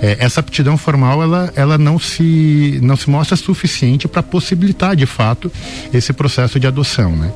é, 0.00 0.16
essa 0.20 0.40
aptidão 0.40 0.76
formal 0.76 1.22
ela, 1.22 1.52
ela 1.56 1.78
não, 1.78 1.98
se, 1.98 2.78
não 2.82 2.96
se 2.96 3.10
mostra 3.10 3.36
suficiente 3.36 4.06
para 4.06 4.22
possibilitar 4.22 4.94
de 4.94 5.06
fato 5.06 5.50
esse 5.92 6.12
processo 6.12 6.58
de 6.60 6.66
adoção. 6.66 7.16
Né? 7.16 7.32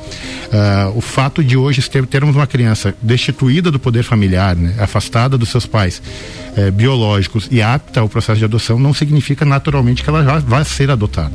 Uh, 0.92 0.99
o 0.99 1.00
fato 1.00 1.42
de 1.42 1.57
hoje 1.57 1.83
ter, 1.88 2.07
termos 2.07 2.37
uma 2.37 2.47
criança 2.47 2.95
destituída 3.02 3.71
do 3.71 3.78
poder 3.78 4.02
familiar, 4.02 4.54
né, 4.54 4.75
afastada 4.78 5.37
dos 5.37 5.49
seus 5.49 5.66
pais 5.66 6.02
é, 6.57 6.71
biológicos 6.71 7.49
e 7.50 7.62
apta 7.62 8.00
ao 8.00 8.09
processo 8.09 8.38
de 8.38 8.45
adoção 8.45 8.78
não 8.78 8.95
significa 8.95 9.45
naturalmente 9.45 10.02
que 10.02 10.09
ela 10.09 10.23
já 10.23 10.38
vai 10.38 10.64
ser 10.64 10.90
adotada. 10.90 11.33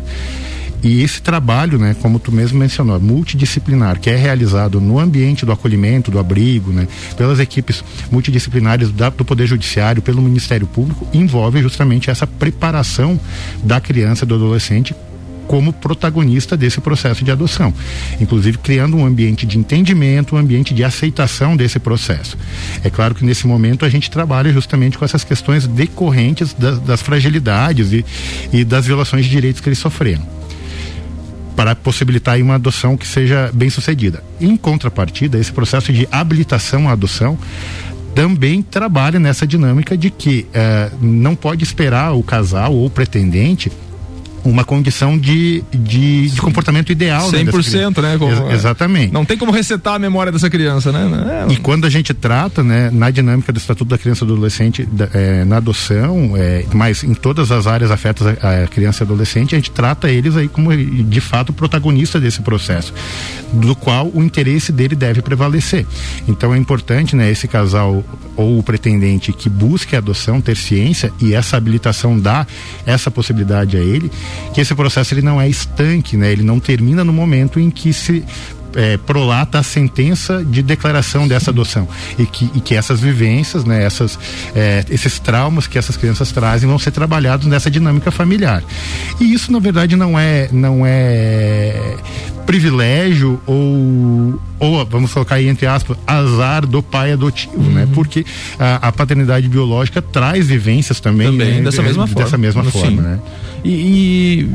E 0.84 1.02
esse 1.02 1.22
trabalho, 1.22 1.78
né, 1.78 1.96
como 2.02 2.20
tu 2.20 2.32
mesmo 2.32 2.60
mencionou, 2.60 3.00
multidisciplinar, 3.00 4.00
que 4.00 4.10
é 4.10 4.16
realizado 4.16 4.80
no 4.80 5.00
ambiente 5.00 5.46
do 5.46 5.52
acolhimento, 5.52 6.12
do 6.12 6.20
abrigo, 6.20 6.72
né, 6.72 6.88
pelas 7.16 7.40
equipes 7.40 7.84
multidisciplinares 8.12 8.90
do 8.92 9.26
Poder 9.26 9.48
Judiciário, 9.48 10.02
pelo 10.02 10.22
Ministério 10.22 10.68
Público, 10.68 11.08
envolve 11.14 11.62
justamente 11.62 12.10
essa 12.10 12.28
preparação 12.28 13.20
da 13.64 13.82
criança 13.82 14.24
e 14.24 14.28
do 14.28 14.36
adolescente 14.36 14.96
como 15.48 15.72
protagonista 15.72 16.58
desse 16.58 16.82
processo 16.82 17.24
de 17.24 17.32
adoção, 17.32 17.74
inclusive 18.20 18.58
criando 18.58 18.98
um 18.98 19.06
ambiente 19.06 19.46
de 19.46 19.58
entendimento, 19.58 20.36
um 20.36 20.38
ambiente 20.38 20.74
de 20.74 20.84
aceitação 20.84 21.56
desse 21.56 21.80
processo. 21.80 22.38
É 22.84 22.90
claro 22.90 23.16
que 23.16 23.26
nesse 23.26 23.48
momento 23.48 23.86
a 23.86 23.90
gente 23.90 24.12
trabalha 24.12 24.52
justamente 24.52 24.98
com 24.98 25.06
essas 25.06 25.24
questões 25.24 25.66
decorrentes 25.66 26.54
das, 26.54 26.80
das 26.80 27.02
fragilidades 27.02 27.94
e, 27.94 28.06
e 28.52 28.64
das 28.64 28.86
violações 28.86 29.24
de 29.24 29.32
direitos 29.32 29.62
que 29.62 29.70
eles 29.70 29.80
sofreram 29.80 30.38
para 31.58 31.76
possibilitar 31.76 32.40
uma 32.40 32.54
adoção 32.54 32.96
que 32.96 33.08
seja 33.08 33.50
bem 33.52 33.68
sucedida. 33.68 34.24
Em 34.40 34.56
contrapartida, 34.56 35.40
esse 35.40 35.52
processo 35.52 35.92
de 35.92 36.08
habilitação 36.12 36.88
à 36.88 36.92
adoção 36.92 37.36
também 38.14 38.62
trabalha 38.62 39.20
nessa 39.20 39.46
dinâmica 39.46 39.98
de 39.98 40.12
que 40.12 40.46
eh, 40.54 40.92
não 41.02 41.36
pode 41.36 41.64
esperar 41.64 42.14
o 42.14 42.22
casal 42.22 42.74
ou 42.74 42.86
o 42.86 42.90
pretendente 42.92 43.72
uma 44.50 44.64
condição 44.64 45.18
de, 45.18 45.64
de, 45.72 46.30
de 46.30 46.42
comportamento 46.42 46.92
ideal. 46.92 47.30
100%, 47.32 48.02
né? 48.02 48.12
né? 48.12 48.18
Como, 48.18 48.32
Ex 48.32 48.54
exatamente. 48.54 49.14
Não 49.14 49.26
tem 49.26 49.38
como 49.38 49.52
resetar 49.52 49.96
a 49.96 50.00
memória 50.00 50.32
dessa 50.32 50.50
criança, 50.50 50.92
né? 50.92 51.46
É, 51.50 51.54
e 51.54 51.58
quando 51.58 51.86
a 51.86 51.90
gente 51.90 52.14
trata, 52.14 52.64
né, 52.64 52.90
na 52.92 53.10
dinâmica 53.10 53.52
do 53.52 53.58
Estatuto 53.58 53.90
da 53.90 53.98
Criança 53.98 54.24
e 54.24 54.28
do 54.28 54.34
Adolescente, 54.34 54.86
da, 54.86 55.10
é, 55.14 55.44
na 55.46 55.58
adoção, 55.58 56.34
é, 56.36 56.66
mas 56.74 57.04
em 57.04 57.14
todas 57.14 57.52
as 57.52 57.68
áreas 57.68 57.92
afetas 57.92 58.28
a, 58.28 58.64
a, 58.64 58.68
criança 58.68 59.04
e 59.04 59.06
adolescente, 59.06 59.56
a 59.56 59.58
gente 59.58 59.72
trata 59.72 60.10
eles 60.10 60.36
aí 60.36 60.48
como, 60.48 60.76
de 60.76 61.22
fato, 61.22 61.52
protagonista 61.52 62.20
desse 62.20 62.42
processo, 62.42 62.94
do 63.54 63.76
qual 63.76 64.10
o 64.14 64.24
interesse 64.24 64.72
dele 64.72 64.96
deve 64.96 65.22
prevalecer. 65.22 65.86
Então 66.28 66.54
é 66.54 66.58
importante, 66.58 67.16
né, 67.16 67.30
esse 67.32 67.48
casal 67.48 68.04
ou 68.36 68.60
o 68.60 68.64
pretendente 68.64 69.34
que 69.34 69.50
busque 69.50 69.96
a 69.96 70.00
adoção 70.00 70.40
ter 70.40 70.56
ciência 70.56 71.12
e 71.20 71.34
essa 71.34 71.58
habilitação 71.58 72.20
dá 72.20 72.46
essa 72.86 73.10
possibilidade 73.10 73.76
a 73.76 73.80
ele, 73.80 74.12
que 74.54 74.62
esse 74.62 74.74
processo 74.76 75.14
ele 75.14 75.22
não 75.22 75.40
é 75.40 75.48
estanque, 75.48 76.18
né? 76.18 76.32
Ele 76.32 76.44
não 76.44 76.60
termina 76.60 77.04
no 77.04 77.14
momento 77.14 77.60
em 77.60 77.70
que 77.70 77.94
se 77.94 78.24
é, 78.76 78.98
prolata 78.98 79.60
a 79.60 79.64
sentença 79.64 80.44
de 80.44 80.62
declaração 80.62 81.28
dessa 81.28 81.52
adoção 81.52 81.88
e 82.18 82.26
que, 82.26 82.50
e 82.56 82.60
que 82.60 82.76
essas 82.76 83.00
vivências, 83.00 83.64
né, 83.64 83.84
essas, 83.84 84.18
é, 84.56 84.86
esses 84.90 85.20
traumas 85.20 85.68
que 85.68 85.78
essas 85.78 85.98
crianças 85.98 86.32
trazem 86.32 86.68
vão 86.68 86.80
ser 86.80 86.92
trabalhados 86.92 87.48
nessa 87.48 87.70
dinâmica 87.70 88.12
familiar. 88.12 88.64
E 89.20 89.34
isso, 89.34 89.52
na 89.52 89.60
verdade, 89.60 89.96
não 89.96 90.18
é, 90.18 90.50
não 90.52 90.84
é 90.86 91.96
privilégio 92.46 93.42
ou, 93.46 94.40
ou 94.58 94.86
vamos 94.86 95.12
colocar 95.14 95.36
aí 95.36 95.50
entre 95.50 95.68
aspas, 95.68 95.98
azar 96.08 96.66
do 96.66 96.82
pai 96.82 97.12
adotivo, 97.12 97.58
né? 97.58 97.68
uhum. 97.68 97.74
né? 97.74 97.88
Porque 97.94 98.26
a, 98.58 98.88
a, 98.88 98.92
paternidade 98.92 99.50
biológica 99.50 100.02
traz 100.02 100.48
vivências 100.48 101.02
também, 101.02 101.28
também 101.28 101.56
né? 101.56 101.62
dessa 101.62 101.82
mesma 101.82 102.08
forma, 102.08 102.38
mesma 102.38 102.64
forma 102.64 103.02
né? 103.02 103.20
E, 103.66 103.70
e 103.70 104.50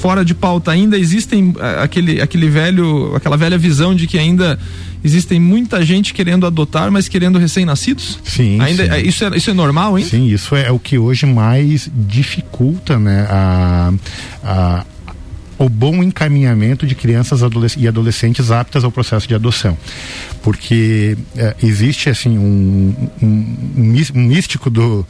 fora 0.00 0.24
de 0.24 0.34
pauta 0.34 0.70
ainda 0.70 0.98
existem 0.98 1.54
eh, 1.58 1.82
aquele, 1.82 2.22
aquele 2.22 2.48
velho, 2.48 3.14
aquela 3.14 3.36
velha 3.36 3.58
visão 3.58 3.94
de 3.94 4.06
que 4.06 4.18
ainda 4.18 4.58
existem 5.04 5.38
muita 5.38 5.84
gente 5.84 6.14
querendo 6.14 6.46
adotar, 6.46 6.90
mas 6.90 7.06
querendo 7.06 7.38
recém-nascidos? 7.38 8.18
Sim. 8.24 8.58
Ainda 8.62 8.84
sim. 8.84 8.90
É, 8.90 9.00
isso 9.02 9.24
é 9.24 9.36
isso 9.36 9.50
é 9.50 9.54
normal, 9.54 9.98
hein? 9.98 10.04
Sim, 10.06 10.26
isso 10.26 10.56
é, 10.56 10.70
o 10.70 10.78
que 10.78 10.96
hoje 10.96 11.26
mais 11.26 11.90
dificulta, 11.94 12.98
né, 12.98 13.26
a, 13.28 13.92
a 14.42 14.84
o 15.58 15.68
bom 15.68 16.02
encaminhamento 16.02 16.86
de 16.86 16.94
crianças 16.94 17.40
e 17.76 17.86
adolescentes 17.86 18.50
aptas 18.50 18.82
ao 18.82 18.90
processo 18.90 19.28
de 19.28 19.34
adoção. 19.34 19.76
Porque 20.42 21.18
é, 21.36 21.54
existe 21.62 22.08
assim 22.08 22.38
um, 22.38 22.94
um, 23.22 23.56
um 24.14 24.22
místico 24.22 24.70
do. 24.70 25.06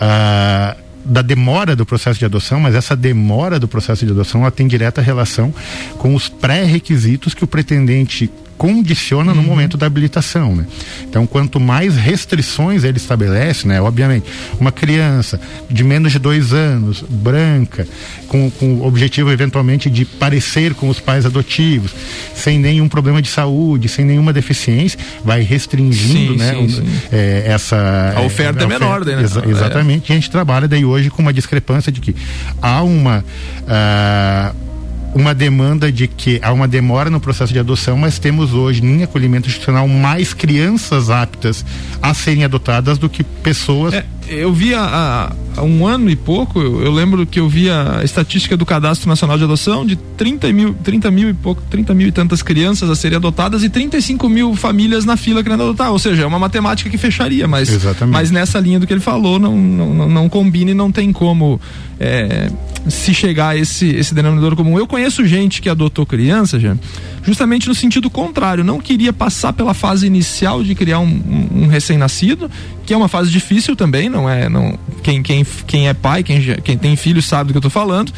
Uh, 0.00 0.91
da 1.04 1.22
demora 1.22 1.74
do 1.74 1.84
processo 1.84 2.18
de 2.18 2.24
adoção, 2.24 2.60
mas 2.60 2.74
essa 2.74 2.94
demora 2.94 3.58
do 3.58 3.66
processo 3.66 4.04
de 4.04 4.12
adoção 4.12 4.42
ela 4.42 4.50
tem 4.50 4.66
direta 4.66 5.00
relação 5.00 5.52
com 5.98 6.14
os 6.14 6.28
pré-requisitos 6.28 7.34
que 7.34 7.44
o 7.44 7.46
pretendente 7.46 8.30
condiciona 8.62 9.34
no 9.34 9.40
uhum. 9.40 9.46
momento 9.48 9.76
da 9.76 9.86
habilitação, 9.86 10.54
né? 10.54 10.64
Então, 11.02 11.26
quanto 11.26 11.58
mais 11.58 11.96
restrições 11.96 12.84
ele 12.84 12.96
estabelece, 12.96 13.66
né? 13.66 13.82
Obviamente, 13.82 14.26
uma 14.60 14.70
criança 14.70 15.40
de 15.68 15.82
menos 15.82 16.12
de 16.12 16.20
dois 16.20 16.52
anos, 16.52 17.04
branca, 17.08 17.88
com, 18.28 18.48
com 18.52 18.74
o 18.74 18.86
objetivo 18.86 19.32
eventualmente 19.32 19.90
de 19.90 20.04
parecer 20.04 20.74
com 20.74 20.88
os 20.88 21.00
pais 21.00 21.26
adotivos, 21.26 21.92
sem 22.36 22.56
nenhum 22.56 22.88
problema 22.88 23.20
de 23.20 23.28
saúde, 23.28 23.88
sem 23.88 24.04
nenhuma 24.04 24.32
deficiência, 24.32 24.96
vai 25.24 25.42
restringindo, 25.42 26.34
sim, 26.34 26.38
né? 26.38 26.54
Sim, 26.54 26.68
sim. 26.68 27.00
É, 27.10 27.42
essa 27.46 28.14
a 28.14 28.20
oferta 28.20 28.60
é, 28.60 28.62
a 28.62 28.66
é 28.66 28.68
menor, 28.68 29.04
né? 29.04 29.22
Exa 29.24 29.42
exatamente. 29.44 30.12
É. 30.12 30.14
E 30.14 30.18
a 30.18 30.20
gente 30.20 30.30
trabalha 30.30 30.68
daí 30.68 30.84
hoje 30.84 31.10
com 31.10 31.20
uma 31.20 31.32
discrepância 31.32 31.90
de 31.90 32.00
que 32.00 32.14
há 32.62 32.80
uma 32.80 33.24
uh, 33.66 34.71
uma 35.14 35.34
demanda 35.34 35.90
de 35.92 36.06
que 36.08 36.40
há 36.42 36.52
uma 36.52 36.66
demora 36.66 37.10
no 37.10 37.20
processo 37.20 37.52
de 37.52 37.58
adoção, 37.58 37.96
mas 37.96 38.18
temos 38.18 38.54
hoje 38.54 38.84
em 38.84 39.02
acolhimento 39.02 39.48
institucional 39.48 39.86
mais 39.86 40.32
crianças 40.32 41.10
aptas 41.10 41.64
a 42.00 42.14
serem 42.14 42.44
adotadas 42.44 42.98
do 42.98 43.08
que 43.08 43.22
pessoas. 43.22 43.94
É, 43.94 44.04
eu 44.34 44.52
vi 44.52 44.74
há, 44.74 45.32
há, 45.56 45.62
um 45.62 45.86
ano 45.86 46.10
e 46.10 46.16
pouco, 46.16 46.60
eu, 46.60 46.82
eu, 46.82 46.92
lembro 46.92 47.26
que 47.26 47.38
eu 47.38 47.48
vi 47.48 47.70
a 47.70 48.00
estatística 48.02 48.56
do 48.56 48.64
Cadastro 48.64 49.08
Nacional 49.08 49.38
de 49.38 49.44
Adoção 49.44 49.84
de 49.84 49.96
30 49.96 50.52
mil, 50.52 50.74
30 50.74 51.10
mil 51.10 51.28
e 51.28 51.34
pouco, 51.34 51.62
30 51.70 51.94
mil 51.94 52.08
e 52.08 52.12
tantas 52.12 52.42
crianças 52.42 52.88
a 52.90 52.94
serem 52.94 53.16
adotadas 53.16 53.62
e 53.62 53.68
35 53.68 54.28
mil 54.28 54.54
famílias 54.56 55.04
na 55.04 55.16
fila 55.16 55.42
querendo 55.42 55.62
adotar. 55.62 55.92
Ou 55.92 55.98
seja, 55.98 56.22
é 56.22 56.26
uma 56.26 56.38
matemática 56.38 56.88
que 56.88 56.98
fecharia, 56.98 57.46
mas, 57.46 57.68
mas 58.08 58.30
nessa 58.30 58.58
linha 58.58 58.80
do 58.80 58.86
que 58.86 58.92
ele 58.92 59.00
falou, 59.00 59.38
não, 59.38 59.56
não, 59.56 59.94
não, 59.94 60.08
não 60.08 60.28
combina 60.28 60.70
e 60.70 60.74
não 60.74 60.90
tem 60.90 61.12
como. 61.12 61.60
É, 62.00 62.50
se 62.88 63.14
chegar 63.14 63.50
a 63.50 63.56
esse, 63.56 63.88
esse 63.88 64.14
denominador 64.14 64.56
comum. 64.56 64.78
Eu 64.78 64.86
conheço 64.86 65.24
gente 65.26 65.62
que 65.62 65.68
adotou 65.68 66.04
criança, 66.04 66.58
já, 66.58 66.76
justamente 67.22 67.68
no 67.68 67.74
sentido 67.74 68.10
contrário, 68.10 68.64
não 68.64 68.80
queria 68.80 69.12
passar 69.12 69.52
pela 69.52 69.74
fase 69.74 70.06
inicial 70.06 70.62
de 70.62 70.74
criar 70.74 70.98
um, 70.98 71.06
um, 71.06 71.62
um 71.62 71.66
recém-nascido, 71.66 72.50
que 72.84 72.92
é 72.92 72.96
uma 72.96 73.08
fase 73.08 73.30
difícil 73.30 73.76
também, 73.76 74.08
não 74.08 74.28
é? 74.28 74.48
Não, 74.48 74.78
quem, 75.02 75.22
quem, 75.22 75.44
quem 75.66 75.88
é 75.88 75.94
pai, 75.94 76.22
quem, 76.22 76.40
quem 76.62 76.76
tem 76.76 76.96
filho 76.96 77.22
sabe 77.22 77.48
do 77.48 77.52
que 77.52 77.56
eu 77.58 77.68
estou 77.68 77.70
falando 77.70 78.12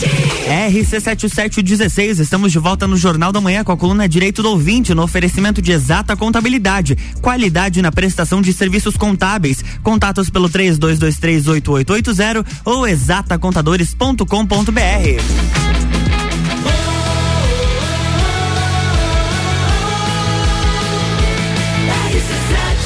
RC7716, 0.00 2.20
estamos 2.20 2.52
de 2.52 2.58
volta 2.58 2.86
no 2.86 2.96
Jornal 2.96 3.30
da 3.32 3.40
Manhã 3.40 3.62
com 3.62 3.72
a 3.72 3.76
coluna 3.76 4.08
Direito 4.08 4.42
do 4.42 4.48
Ouvinte, 4.50 4.94
no 4.94 5.02
oferecimento 5.02 5.60
de 5.60 5.72
exata 5.72 6.16
contabilidade, 6.16 6.96
qualidade 7.20 7.82
na 7.82 7.92
prestação 7.92 8.40
de 8.40 8.50
serviços 8.52 8.96
contábeis. 8.96 9.62
Contatos 9.82 10.30
pelo 10.30 10.48
32238880 10.48 12.46
ou 12.64 12.86
exatacontadores.com.br. 12.86 14.24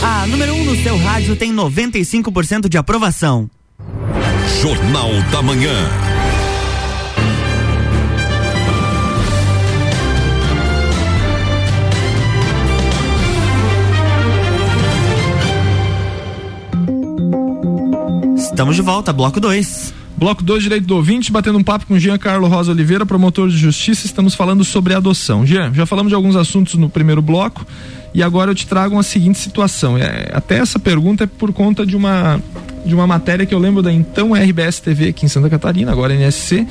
A 0.02 0.26
número 0.26 0.54
1 0.54 0.60
um 0.60 0.64
no 0.64 0.82
seu 0.82 0.96
rádio 0.98 1.36
tem 1.36 1.54
95% 1.54 2.68
de 2.68 2.76
aprovação. 2.76 3.48
Jornal 4.60 5.12
da 5.30 5.40
Manhã. 5.42 6.03
Estamos 18.54 18.76
de 18.76 18.82
volta, 18.82 19.12
bloco 19.12 19.40
2. 19.40 19.92
Bloco 20.16 20.40
2, 20.44 20.62
direito 20.62 20.86
do 20.86 20.94
ouvinte, 20.94 21.32
batendo 21.32 21.58
um 21.58 21.62
papo 21.64 21.86
com 21.86 21.98
Jean 21.98 22.16
Carlos 22.16 22.48
Rosa 22.48 22.70
Oliveira, 22.70 23.04
promotor 23.04 23.48
de 23.48 23.56
justiça. 23.56 24.06
Estamos 24.06 24.36
falando 24.36 24.62
sobre 24.62 24.94
adoção. 24.94 25.44
Jean, 25.44 25.74
já 25.74 25.84
falamos 25.84 26.10
de 26.10 26.14
alguns 26.14 26.36
assuntos 26.36 26.74
no 26.74 26.88
primeiro 26.88 27.20
bloco 27.20 27.66
e 28.14 28.22
agora 28.22 28.52
eu 28.52 28.54
te 28.54 28.64
trago 28.64 28.94
uma 28.94 29.02
seguinte 29.02 29.40
situação. 29.40 29.98
É, 29.98 30.30
até 30.32 30.58
essa 30.58 30.78
pergunta 30.78 31.24
é 31.24 31.26
por 31.26 31.52
conta 31.52 31.84
de 31.84 31.96
uma, 31.96 32.40
de 32.86 32.94
uma 32.94 33.08
matéria 33.08 33.44
que 33.44 33.52
eu 33.52 33.58
lembro 33.58 33.82
da 33.82 33.92
então 33.92 34.34
RBS 34.34 34.78
TV 34.78 35.08
aqui 35.08 35.26
em 35.26 35.28
Santa 35.28 35.50
Catarina, 35.50 35.90
agora 35.90 36.14
NSC, 36.14 36.64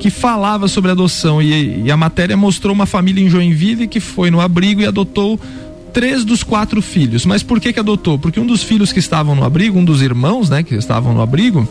que 0.00 0.08
falava 0.08 0.66
sobre 0.66 0.90
adoção. 0.90 1.42
E, 1.42 1.82
e 1.82 1.90
a 1.90 1.96
matéria 1.96 2.38
mostrou 2.38 2.72
uma 2.72 2.86
família 2.86 3.22
em 3.22 3.28
Joinville 3.28 3.86
que 3.86 4.00
foi 4.00 4.30
no 4.30 4.40
abrigo 4.40 4.80
e 4.80 4.86
adotou 4.86 5.38
três 5.98 6.24
dos 6.24 6.44
quatro 6.44 6.80
filhos. 6.80 7.26
Mas 7.26 7.42
por 7.42 7.58
que 7.58 7.72
que 7.72 7.80
adotou? 7.80 8.20
Porque 8.20 8.38
um 8.38 8.46
dos 8.46 8.62
filhos 8.62 8.92
que 8.92 9.00
estavam 9.00 9.34
no 9.34 9.42
abrigo, 9.42 9.76
um 9.76 9.84
dos 9.84 10.00
irmãos, 10.00 10.48
né, 10.48 10.62
que 10.62 10.76
estavam 10.76 11.12
no 11.12 11.20
abrigo, 11.20 11.68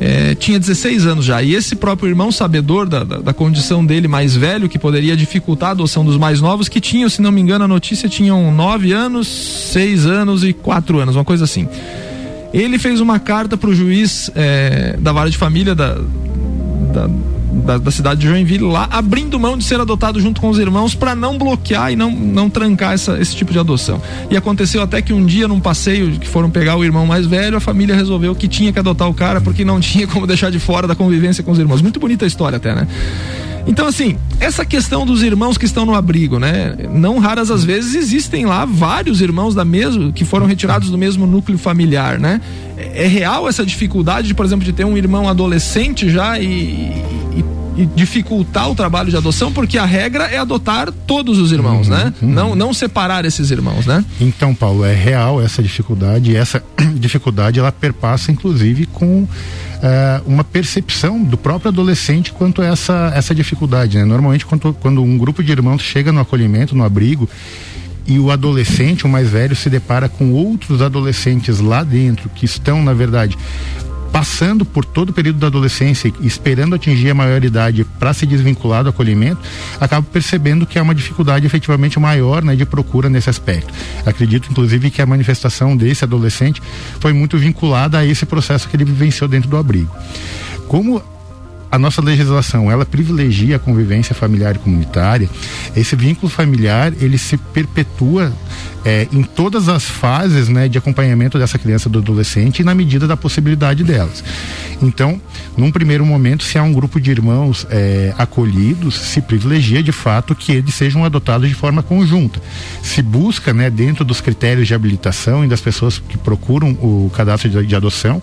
é, 0.00 0.34
tinha 0.34 0.58
16 0.58 1.06
anos 1.06 1.24
já. 1.24 1.40
E 1.40 1.54
esse 1.54 1.76
próprio 1.76 2.08
irmão, 2.08 2.32
sabedor 2.32 2.88
da, 2.88 3.04
da, 3.04 3.18
da, 3.18 3.32
condição 3.32 3.86
dele 3.86 4.08
mais 4.08 4.34
velho, 4.34 4.68
que 4.68 4.80
poderia 4.80 5.16
dificultar 5.16 5.68
a 5.68 5.72
adoção 5.72 6.04
dos 6.04 6.16
mais 6.16 6.40
novos, 6.40 6.68
que 6.68 6.80
tinham, 6.80 7.08
se 7.08 7.22
não 7.22 7.30
me 7.30 7.40
engano, 7.40 7.66
a 7.66 7.68
notícia 7.68 8.08
tinham 8.08 8.52
9 8.52 8.90
anos, 8.90 9.28
6 9.72 10.06
anos 10.06 10.42
e 10.42 10.52
4 10.52 10.98
anos, 10.98 11.14
uma 11.14 11.24
coisa 11.24 11.44
assim. 11.44 11.68
Ele 12.52 12.80
fez 12.80 13.00
uma 13.00 13.20
carta 13.20 13.56
para 13.56 13.70
o 13.70 13.74
juiz 13.76 14.28
é, 14.34 14.96
da 14.98 15.12
vara 15.12 15.30
de 15.30 15.38
família 15.38 15.72
da, 15.72 15.94
da 16.92 17.08
da, 17.64 17.78
da, 17.78 17.90
cidade 17.90 18.20
de 18.20 18.28
Joinville 18.28 18.64
lá, 18.64 18.88
abrindo 18.90 19.38
mão 19.38 19.56
de 19.56 19.64
ser 19.64 19.80
adotado 19.80 20.20
junto 20.20 20.40
com 20.40 20.48
os 20.48 20.58
irmãos 20.58 20.94
para 20.94 21.14
não 21.14 21.38
bloquear 21.38 21.92
e 21.92 21.96
não, 21.96 22.10
não 22.10 22.50
trancar 22.50 22.92
essa, 22.92 23.18
esse 23.18 23.34
tipo 23.34 23.52
de 23.52 23.58
adoção. 23.58 24.00
E 24.30 24.36
aconteceu 24.36 24.82
até 24.82 25.00
que 25.00 25.12
um 25.12 25.24
dia, 25.24 25.48
num 25.48 25.60
passeio 25.60 26.18
que 26.18 26.28
foram 26.28 26.50
pegar 26.50 26.76
o 26.76 26.84
irmão 26.84 27.06
mais 27.06 27.26
velho, 27.26 27.56
a 27.56 27.60
família 27.60 27.94
resolveu 27.94 28.34
que 28.34 28.48
tinha 28.48 28.72
que 28.72 28.78
adotar 28.78 29.08
o 29.08 29.14
cara 29.14 29.40
porque 29.40 29.64
não 29.64 29.80
tinha 29.80 30.06
como 30.06 30.26
deixar 30.26 30.50
de 30.50 30.58
fora 30.58 30.86
da 30.86 30.94
convivência 30.94 31.42
com 31.42 31.50
os 31.50 31.58
irmãos. 31.58 31.82
Muito 31.82 31.98
bonita 31.98 32.24
a 32.24 32.28
história 32.28 32.56
até, 32.56 32.74
né? 32.74 32.86
Então, 33.66 33.86
assim, 33.86 34.16
essa 34.38 34.64
questão 34.64 35.04
dos 35.04 35.22
irmãos 35.22 35.58
que 35.58 35.64
estão 35.64 35.84
no 35.84 35.94
abrigo, 35.94 36.38
né? 36.38 36.76
Não 36.92 37.18
raras 37.18 37.50
às 37.50 37.64
vezes 37.64 37.94
existem 37.94 38.46
lá 38.46 38.64
vários 38.64 39.20
irmãos 39.20 39.54
da 39.54 39.64
mesma, 39.64 40.12
que 40.12 40.24
foram 40.24 40.46
retirados 40.46 40.90
do 40.90 40.96
mesmo 40.96 41.26
núcleo 41.26 41.58
familiar, 41.58 42.18
né? 42.18 42.40
É, 42.76 43.04
é 43.04 43.06
real 43.06 43.48
essa 43.48 43.66
dificuldade, 43.66 44.28
de, 44.28 44.34
por 44.34 44.46
exemplo, 44.46 44.64
de 44.64 44.72
ter 44.72 44.84
um 44.84 44.96
irmão 44.96 45.28
adolescente 45.28 46.08
já 46.08 46.38
e 46.38 47.04
e 47.36 47.44
dificultar 47.84 48.70
o 48.70 48.74
trabalho 48.74 49.10
de 49.10 49.16
adoção, 49.16 49.52
porque 49.52 49.76
a 49.76 49.84
regra 49.84 50.24
é 50.24 50.38
adotar 50.38 50.90
todos 50.90 51.38
os 51.38 51.52
irmãos, 51.52 51.88
uhum, 51.88 51.94
né? 51.94 52.14
Uhum. 52.22 52.30
Não, 52.30 52.54
não 52.54 52.74
separar 52.74 53.24
esses 53.24 53.50
irmãos, 53.50 53.84
né? 53.84 54.04
Então, 54.20 54.54
Paulo, 54.54 54.84
é 54.84 54.94
real 54.94 55.42
essa 55.42 55.62
dificuldade 55.62 56.32
e 56.32 56.36
essa 56.36 56.62
dificuldade 56.94 57.58
ela 57.58 57.72
perpassa 57.72 58.32
inclusive 58.32 58.86
com 58.86 59.28
é, 59.82 60.20
uma 60.26 60.44
percepção 60.44 61.22
do 61.22 61.36
próprio 61.36 61.68
adolescente 61.68 62.32
quanto 62.32 62.62
a 62.62 62.66
essa, 62.66 63.12
essa 63.14 63.34
dificuldade. 63.34 63.98
Né? 63.98 64.04
Normalmente, 64.04 64.46
quando, 64.46 64.72
quando 64.74 65.02
um 65.02 65.18
grupo 65.18 65.42
de 65.42 65.52
irmãos 65.52 65.82
chega 65.82 66.12
no 66.12 66.20
acolhimento, 66.20 66.74
no 66.74 66.84
abrigo, 66.84 67.28
e 68.06 68.20
o 68.20 68.30
adolescente, 68.30 69.04
o 69.04 69.08
mais 69.08 69.28
velho, 69.28 69.56
se 69.56 69.68
depara 69.68 70.08
com 70.08 70.32
outros 70.32 70.80
adolescentes 70.80 71.58
lá 71.58 71.82
dentro 71.82 72.28
que 72.28 72.44
estão, 72.44 72.82
na 72.82 72.92
verdade, 72.92 73.36
passando 74.12 74.64
por 74.64 74.84
todo 74.84 75.10
o 75.10 75.12
período 75.12 75.38
da 75.38 75.46
adolescência, 75.48 76.12
esperando 76.20 76.74
atingir 76.74 77.10
a 77.10 77.14
maioridade 77.14 77.84
para 77.98 78.12
se 78.12 78.26
desvincular 78.26 78.82
do 78.82 78.90
acolhimento, 78.90 79.40
acaba 79.80 80.06
percebendo 80.10 80.66
que 80.66 80.78
há 80.78 80.82
uma 80.82 80.94
dificuldade 80.94 81.46
efetivamente 81.46 81.98
maior 81.98 82.42
né, 82.42 82.56
de 82.56 82.64
procura 82.64 83.08
nesse 83.08 83.28
aspecto. 83.30 83.72
Acredito, 84.04 84.48
inclusive, 84.50 84.90
que 84.90 85.02
a 85.02 85.06
manifestação 85.06 85.76
desse 85.76 86.04
adolescente 86.04 86.62
foi 87.00 87.12
muito 87.12 87.36
vinculada 87.36 87.98
a 87.98 88.06
esse 88.06 88.24
processo 88.24 88.68
que 88.68 88.76
ele 88.76 88.84
vivenciou 88.84 89.28
dentro 89.28 89.50
do 89.50 89.56
abrigo. 89.56 89.94
Como 90.68 91.02
a 91.70 91.78
nossa 91.78 92.00
legislação 92.00 92.70
ela 92.70 92.84
privilegia 92.84 93.56
a 93.56 93.58
convivência 93.58 94.14
familiar 94.14 94.56
e 94.56 94.58
comunitária. 94.58 95.28
Esse 95.76 95.96
vínculo 95.96 96.30
familiar 96.30 96.92
ele 97.00 97.18
se 97.18 97.36
perpetua 97.36 98.32
é, 98.84 99.08
em 99.12 99.24
todas 99.24 99.68
as 99.68 99.84
fases 99.84 100.48
né, 100.48 100.68
de 100.68 100.78
acompanhamento 100.78 101.38
dessa 101.38 101.58
criança 101.58 101.88
do 101.88 101.98
adolescente 101.98 102.60
e 102.60 102.64
na 102.64 102.72
medida 102.72 103.06
da 103.06 103.16
possibilidade 103.16 103.82
delas. 103.82 104.22
Então, 104.80 105.20
num 105.56 105.72
primeiro 105.72 106.06
momento, 106.06 106.44
se 106.44 106.56
há 106.56 106.62
um 106.62 106.72
grupo 106.72 107.00
de 107.00 107.10
irmãos 107.10 107.66
é, 107.68 108.14
acolhidos, 108.16 108.94
se 108.94 109.20
privilegia 109.20 109.82
de 109.82 109.90
fato 109.90 110.36
que 110.36 110.52
eles 110.52 110.72
sejam 110.72 111.04
adotados 111.04 111.48
de 111.48 111.54
forma 111.54 111.82
conjunta. 111.82 112.40
Se 112.80 113.02
busca, 113.02 113.52
né, 113.52 113.70
dentro 113.70 114.04
dos 114.04 114.20
critérios 114.20 114.68
de 114.68 114.74
habilitação 114.74 115.44
e 115.44 115.48
das 115.48 115.60
pessoas 115.60 115.98
que 115.98 116.16
procuram 116.16 116.70
o 116.72 117.10
cadastro 117.12 117.50
de, 117.50 117.66
de 117.66 117.74
adoção, 117.74 118.22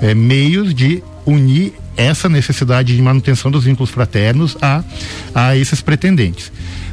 é, 0.00 0.14
meios 0.14 0.72
de 0.72 1.02
unir 1.28 1.72
essa 1.96 2.28
necessidade 2.28 2.94
de 2.94 3.02
manutenção 3.02 3.50
dos 3.50 3.64
vínculos 3.64 3.90
fraternos 3.90 4.56
a, 4.62 4.82
a 5.34 5.56
esses 5.56 5.80
pretendentes. 5.80 6.50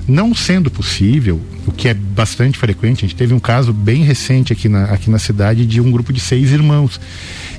Não 0.07 0.35
sendo 0.35 0.69
possível, 0.69 1.41
o 1.65 1.71
que 1.71 1.87
é 1.87 1.93
bastante 1.93 2.57
frequente, 2.57 3.05
a 3.05 3.07
gente 3.07 3.15
teve 3.15 3.33
um 3.33 3.39
caso 3.39 3.73
bem 3.73 4.03
recente 4.03 4.53
aqui 4.53 4.69
na, 4.69 4.85
aqui 4.85 5.09
na 5.09 5.17
cidade 5.17 5.65
de 5.65 5.81
um 5.81 5.91
grupo 5.91 6.13
de 6.13 6.19
seis 6.19 6.51
irmãos 6.51 6.99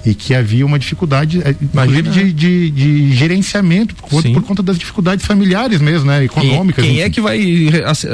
e 0.04 0.14
que 0.14 0.32
havia 0.32 0.64
uma 0.64 0.78
dificuldade 0.78 1.42
eh, 1.44 1.56
Imagina, 1.72 2.10
de, 2.10 2.32
de, 2.32 2.70
de, 2.70 3.12
gerenciamento 3.16 3.96
por 3.96 4.08
conta, 4.08 4.30
por 4.30 4.42
conta, 4.42 4.62
das 4.62 4.78
dificuldades 4.78 5.26
familiares 5.26 5.80
mesmo, 5.80 6.06
né? 6.06 6.24
Econômicas. 6.24 6.84
Quem, 6.84 6.94
quem 6.94 7.02
é 7.02 7.10
que 7.10 7.20
vai 7.20 7.40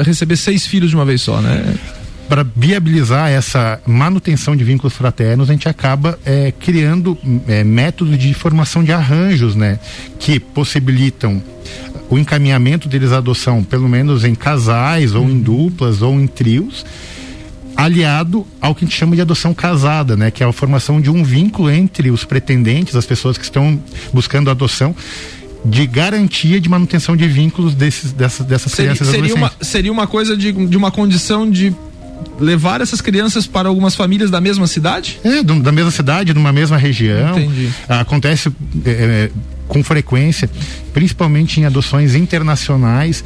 receber 0.03 0.35
seis 0.35 0.65
filhos 0.65 0.89
de 0.89 0.95
uma 0.95 1.05
vez 1.05 1.21
só, 1.21 1.39
né? 1.39 1.75
Para 2.27 2.45
viabilizar 2.55 3.29
essa 3.29 3.81
manutenção 3.85 4.55
de 4.55 4.63
vínculos 4.63 4.93
fraternos, 4.93 5.49
a 5.49 5.53
gente 5.53 5.67
acaba 5.67 6.17
é, 6.25 6.51
criando 6.51 7.17
é, 7.47 7.63
métodos 7.63 8.17
de 8.17 8.33
formação 8.33 8.83
de 8.83 8.91
arranjos, 8.91 9.55
né, 9.55 9.79
que 10.19 10.39
possibilitam 10.39 11.41
o 12.09 12.17
encaminhamento 12.17 12.87
deles 12.87 13.11
à 13.11 13.17
adoção, 13.17 13.63
pelo 13.63 13.89
menos 13.89 14.23
em 14.23 14.35
casais 14.35 15.15
ou 15.15 15.29
em 15.29 15.39
duplas 15.39 16.01
ou 16.01 16.19
em 16.19 16.27
trios, 16.27 16.85
aliado 17.75 18.45
ao 18.61 18.75
que 18.75 18.85
a 18.85 18.87
gente 18.87 18.97
chama 18.97 19.15
de 19.15 19.21
adoção 19.21 19.53
casada, 19.53 20.15
né, 20.15 20.31
que 20.31 20.43
é 20.43 20.45
a 20.45 20.51
formação 20.51 21.01
de 21.01 21.09
um 21.09 21.23
vínculo 21.23 21.69
entre 21.69 22.11
os 22.11 22.23
pretendentes, 22.23 22.95
as 22.95 23.05
pessoas 23.05 23.37
que 23.37 23.43
estão 23.43 23.79
buscando 24.13 24.49
adoção 24.49 24.95
de 25.65 25.87
garantia 25.87 26.59
de 26.59 26.67
manutenção 26.67 27.15
de 27.15 27.27
vínculos 27.27 27.73
desses, 27.73 28.11
dessas, 28.11 28.45
dessas 28.45 28.71
seria, 28.71 28.91
crianças 28.91 29.15
seria 29.15 29.35
uma, 29.35 29.51
seria 29.61 29.91
uma 29.91 30.07
coisa 30.07 30.35
de, 30.35 30.51
de 30.51 30.75
uma 30.75 30.91
condição 30.91 31.49
de 31.49 31.73
levar 32.39 32.81
essas 32.81 33.01
crianças 33.01 33.47
para 33.47 33.69
algumas 33.69 33.95
famílias 33.95 34.29
da 34.29 34.41
mesma 34.41 34.67
cidade? 34.67 35.19
É, 35.23 35.43
da 35.43 35.71
mesma 35.71 35.91
cidade, 35.91 36.33
numa 36.33 36.51
mesma 36.51 36.77
região. 36.77 37.31
Entendi. 37.31 37.69
Acontece 37.87 38.49
é, 38.85 38.89
é, 38.89 39.31
com 39.67 39.83
frequência, 39.83 40.49
principalmente 40.93 41.59
em 41.59 41.65
adoções 41.65 42.15
internacionais, 42.15 43.23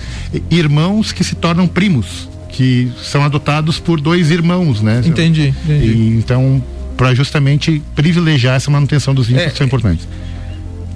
irmãos 0.49 1.11
que 1.11 1.23
se 1.23 1.35
tornam 1.35 1.67
primos, 1.67 2.29
que 2.49 2.91
são 3.03 3.23
adotados 3.23 3.79
por 3.79 3.99
dois 3.99 4.31
irmãos, 4.31 4.81
né? 4.81 5.01
Entendi. 5.05 5.53
entendi. 5.65 5.85
E, 5.85 6.17
então, 6.17 6.63
para 6.95 7.13
justamente 7.13 7.81
privilegiar 7.95 8.55
essa 8.55 8.71
manutenção 8.71 9.13
dos 9.13 9.27
vínculos 9.27 9.49
é, 9.49 9.51
que 9.51 9.57
são 9.57 9.67
importantes 9.67 10.07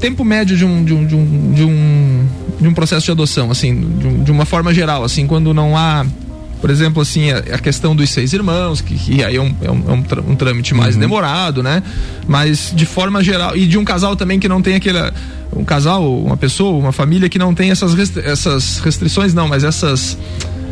tempo 0.01 0.25
médio 0.25 0.57
de 0.57 0.65
um, 0.65 0.83
de 0.83 0.93
um, 0.93 1.05
de 1.05 1.15
um, 1.15 1.53
de 1.53 1.63
um, 1.63 2.27
de 2.59 2.67
um 2.67 2.73
processo 2.73 3.05
de 3.05 3.11
adoção, 3.11 3.51
assim, 3.51 3.79
de, 3.99 4.23
de, 4.23 4.31
uma 4.31 4.45
forma 4.45 4.73
geral, 4.73 5.03
assim, 5.03 5.27
quando 5.27 5.53
não 5.53 5.77
há 5.77 6.03
por 6.61 6.69
exemplo, 6.69 7.01
assim, 7.01 7.31
a, 7.31 7.39
a 7.39 7.59
questão 7.59 7.95
dos 7.95 8.09
seis 8.09 8.31
irmãos, 8.31 8.79
que, 8.79 8.95
que 8.95 9.23
aí 9.23 9.35
é 9.35 9.41
um, 9.41 9.55
é 9.61 9.71
um, 9.71 9.83
é 9.89 10.31
um 10.31 10.35
trâmite 10.35 10.73
mais 10.73 10.93
uhum. 10.95 11.01
demorado, 11.01 11.63
né? 11.63 11.81
Mas 12.27 12.71
de 12.73 12.85
forma 12.85 13.23
geral, 13.23 13.57
e 13.57 13.65
de 13.65 13.77
um 13.77 13.83
casal 13.83 14.15
também 14.15 14.39
que 14.39 14.47
não 14.47 14.61
tem 14.61 14.75
aquele. 14.75 14.99
Um 15.53 15.65
casal, 15.65 16.17
uma 16.17 16.37
pessoa, 16.37 16.77
uma 16.77 16.93
família 16.93 17.27
que 17.27 17.37
não 17.37 17.53
tem 17.53 17.71
essas, 17.71 17.93
restri 17.93 18.23
essas 18.25 18.79
restrições, 18.79 19.33
não, 19.33 19.49
mas 19.49 19.65
essas 19.65 20.17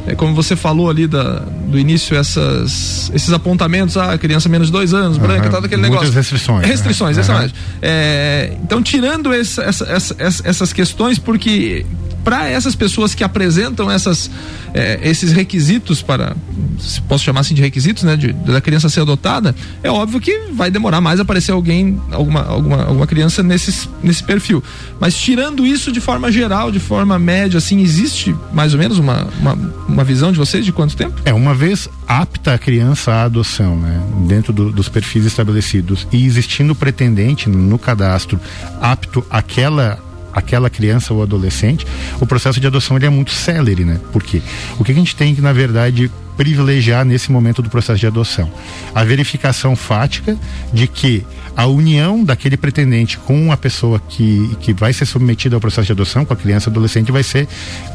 é, 0.07 0.15
como 0.15 0.33
você 0.33 0.55
falou 0.55 0.89
ali 0.89 1.05
da, 1.05 1.39
do 1.67 1.77
início, 1.77 2.15
essas, 2.17 3.11
esses 3.13 3.31
apontamentos, 3.31 3.97
a 3.97 4.13
ah, 4.13 4.17
criança 4.17 4.49
menos 4.49 4.67
de 4.67 4.73
dois 4.73 4.93
anos, 4.93 5.17
branca, 5.17 5.45
uhum, 5.45 5.51
tal, 5.51 5.63
aquele 5.63 5.81
negócio. 5.81 6.11
Restrições. 6.11 6.65
Restrições, 6.65 7.17
né? 7.17 7.23
uhum. 7.23 7.49
É, 7.81 8.57
então, 8.63 8.81
tirando 8.81 9.33
essa, 9.33 9.63
essa, 9.63 10.15
essa, 10.17 10.47
essas 10.47 10.73
questões, 10.73 11.19
porque 11.19 11.85
para 12.29 12.47
essas 12.47 12.75
pessoas 12.75 13.15
que 13.15 13.23
apresentam 13.23 13.89
essas, 13.89 14.29
é, 14.71 14.99
esses 15.01 15.31
requisitos 15.31 15.99
para, 16.03 16.35
se 16.77 17.01
posso 17.01 17.23
chamar 17.23 17.39
assim 17.39 17.55
de 17.55 17.61
requisitos, 17.63 18.03
né, 18.03 18.15
de, 18.15 18.31
da 18.33 18.61
criança 18.61 18.87
ser 18.87 19.01
adotada, 19.01 19.55
é 19.81 19.89
óbvio 19.89 20.19
que 20.19 20.41
vai 20.53 20.69
demorar 20.69 21.01
mais 21.01 21.19
aparecer 21.19 21.53
alguém, 21.53 21.99
alguma, 22.11 22.43
alguma, 22.43 22.83
alguma 22.83 23.07
criança 23.07 23.41
nesse, 23.41 23.89
nesse 24.03 24.23
perfil. 24.23 24.63
Mas 24.99 25.15
tirando 25.15 25.65
isso 25.65 25.91
de 25.91 25.99
forma 25.99 26.31
geral, 26.31 26.71
de 26.71 26.79
forma 26.79 27.17
média, 27.17 27.57
assim, 27.57 27.81
existe 27.81 28.35
mais 28.53 28.75
ou 28.75 28.79
menos 28.79 28.99
uma, 28.99 29.27
uma, 29.39 29.53
uma 29.87 30.03
visão 30.03 30.31
de 30.31 30.37
vocês 30.37 30.63
de 30.63 30.71
quanto 30.71 30.95
tempo? 30.95 31.19
É, 31.25 31.33
uma 31.33 31.55
vez 31.55 31.89
apta 32.07 32.53
a 32.53 32.59
criança 32.59 33.11
à 33.11 33.23
adoção, 33.23 33.75
né, 33.75 33.99
dentro 34.27 34.53
do, 34.53 34.71
dos 34.71 34.87
perfis 34.87 35.25
estabelecidos 35.25 36.07
e 36.11 36.27
existindo 36.27 36.75
pretendente 36.75 37.49
no 37.49 37.79
cadastro 37.79 38.39
apto 38.79 39.25
àquela 39.31 39.97
aquela 40.39 40.69
criança 40.69 41.13
ou 41.13 41.21
adolescente, 41.21 41.85
o 42.19 42.25
processo 42.25 42.59
de 42.59 42.67
adoção 42.67 42.97
ele 42.97 43.05
é 43.05 43.09
muito 43.09 43.31
célere, 43.31 43.85
né? 43.85 43.99
Porque 44.11 44.41
o 44.77 44.83
que 44.83 44.91
a 44.91 44.95
gente 44.95 45.15
tem 45.15 45.35
que, 45.35 45.41
na 45.41 45.53
verdade, 45.53 46.11
privilegiar 46.39 47.03
nesse 47.03 47.33
momento 47.33 47.61
do 47.61 47.69
processo 47.69 47.99
de 47.99 48.07
adoção? 48.07 48.49
A 48.95 49.03
verificação 49.03 49.75
fática 49.75 50.37
de 50.71 50.87
que 50.87 51.25
a 51.53 51.65
união 51.65 52.23
daquele 52.23 52.55
pretendente 52.55 53.17
com 53.17 53.51
a 53.51 53.57
pessoa 53.57 53.99
que, 53.99 54.55
que 54.61 54.71
vai 54.71 54.93
ser 54.93 55.05
submetida 55.05 55.57
ao 55.57 55.59
processo 55.59 55.87
de 55.87 55.91
adoção, 55.91 56.23
com 56.23 56.31
a 56.33 56.37
criança 56.37 56.69
adolescente, 56.69 57.11
vai 57.11 57.23
ser 57.23 57.45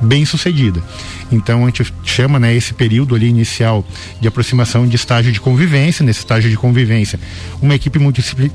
bem 0.03 0.27
sucedida. 0.27 0.83
Então 1.33 1.63
a 1.63 1.67
gente 1.69 1.91
chama 2.05 2.39
né, 2.39 2.55
esse 2.55 2.75
período 2.75 3.15
ali 3.15 3.27
inicial 3.27 3.83
de 4.21 4.29
aproximação 4.29 4.87
de 4.87 4.95
estágio 4.95 5.33
de 5.33 5.41
convivência. 5.41 6.05
Nesse 6.05 6.19
estágio 6.19 6.51
de 6.51 6.57
convivência, 6.59 7.19
uma 7.63 7.75
equipe 7.75 7.99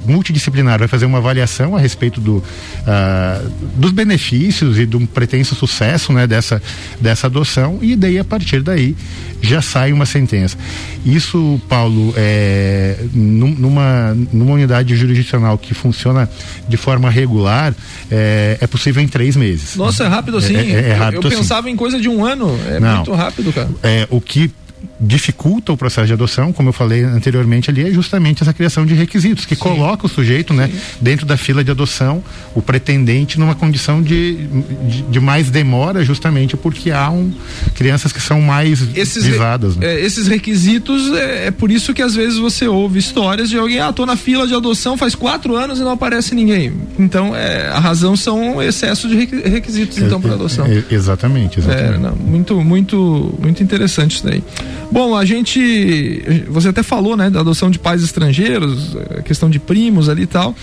multidisciplinar 0.06 0.78
vai 0.78 0.88
fazer 0.88 1.08
uma 1.08 1.17
avaliação 1.17 1.75
a 1.75 1.80
respeito 1.80 2.21
do, 2.21 2.38
uh, 2.38 3.49
dos 3.75 3.89
benefícios 3.89 4.78
e 4.78 4.86
do 4.86 4.99
pretenso 5.08 5.56
sucesso 5.56 6.13
né, 6.13 6.28
dessa, 6.28 6.62
dessa 7.02 7.25
adoção, 7.25 7.80
e 7.82 7.95
daí 7.95 8.19
a 8.19 8.23
partir 8.23 8.62
daí 8.62 8.95
já 9.41 9.62
sai 9.80 9.94
uma 9.94 10.06
sentença. 10.06 10.58
Isso, 11.06 11.60
Paulo, 11.70 12.13
é, 12.18 12.98
numa, 13.13 14.13
numa 14.34 14.54
unidade 14.54 14.96
jurisdicional 14.96 15.58
que 15.58 15.74
funciona 15.74 16.30
de 16.68 16.76
forma 16.76 17.10
regular, 17.10 17.74
é, 18.12 18.58
é 18.60 18.68
possível 18.68 19.02
em 19.02 19.08
três 19.08 19.36
meses. 19.38 19.76
Nossa, 19.78 20.04
é 20.04 20.08
rápido 20.08 20.38
assim. 20.38 20.56
É, 20.56 20.60
é, 20.60 20.89
é 20.89 20.94
rápido 20.94 21.26
eu, 21.26 21.32
eu 21.32 21.38
pensava 21.38 21.62
assim. 21.62 21.72
em 21.72 21.76
coisa 21.78 22.00
de 22.00 22.10
um 22.10 22.26
ano. 22.26 22.60
É 22.68 22.80
Não, 22.80 22.98
muito 22.98 23.13
rápido, 23.13 23.54
cara. 23.54 23.70
É, 23.82 24.06
o 24.10 24.20
que 24.20 24.52
dificulta 24.99 25.71
o 25.71 25.77
processo 25.77 26.07
de 26.07 26.13
adoção, 26.13 26.51
como 26.51 26.69
eu 26.69 26.73
falei 26.73 27.03
anteriormente 27.03 27.69
ali, 27.69 27.88
é 27.88 27.91
justamente 27.91 28.43
essa 28.43 28.53
criação 28.53 28.85
de 28.85 28.93
requisitos, 28.93 29.45
que 29.45 29.55
Sim. 29.55 29.62
coloca 29.62 30.05
o 30.05 30.09
sujeito, 30.09 30.53
né, 30.53 30.69
dentro 30.99 31.25
da 31.25 31.38
fila 31.38 31.63
de 31.63 31.71
adoção, 31.71 32.21
o 32.53 32.62
pretendente 32.62 33.39
numa 33.39 33.55
condição 33.55 34.01
de, 34.01 34.47
de, 34.88 35.01
de 35.03 35.19
mais 35.19 35.49
demora, 35.49 36.03
justamente 36.03 36.57
porque 36.57 36.91
há 36.91 37.09
um, 37.09 37.31
crianças 37.75 38.12
que 38.12 38.21
são 38.21 38.41
mais 38.41 38.85
esses 38.95 39.23
visadas. 39.25 39.77
Né? 39.77 39.88
É, 39.88 40.01
esses 40.01 40.27
requisitos, 40.27 41.13
é, 41.13 41.47
é, 41.47 41.51
por 41.51 41.71
isso 41.71 41.93
que 41.93 42.01
às 42.01 42.13
vezes 42.13 42.38
você 42.38 42.67
ouve 42.67 42.99
histórias 42.99 43.49
de 43.49 43.57
alguém, 43.57 43.79
ah, 43.79 43.93
tô 43.93 44.05
na 44.05 44.17
fila 44.17 44.45
de 44.45 44.53
adoção 44.53 44.97
faz 44.97 45.15
quatro 45.15 45.55
anos 45.55 45.79
e 45.79 45.81
não 45.81 45.91
aparece 45.91 46.35
ninguém. 46.35 46.73
Então, 46.97 47.35
é, 47.35 47.69
a 47.69 47.79
razão 47.79 48.17
são 48.17 48.62
excesso 48.62 49.07
de 49.07 49.15
requisitos, 49.15 49.97
então, 49.97 50.19
para 50.19 50.33
adoção. 50.33 50.65
É, 50.65 50.83
exatamente, 50.91 51.59
exatamente. 51.59 51.95
É, 51.95 51.97
não, 51.97 52.15
muito, 52.15 52.62
muito, 52.62 53.38
muito 53.41 53.63
interessante 53.63 54.15
isso 54.15 54.25
daí. 54.25 54.43
Bom, 54.91 55.15
a 55.15 55.23
gente. 55.23 56.43
Você 56.49 56.69
até 56.69 56.82
falou, 56.82 57.15
né, 57.15 57.30
da 57.30 57.41
adoção 57.41 57.69
de 57.69 57.78
pais 57.78 58.04
estrangeiros, 58.04 58.97
questão 59.23 59.49
de 59.49 59.60
primos 59.60 60.10
ali 60.10 60.23
e 60.23 60.28
tal. 60.28 60.56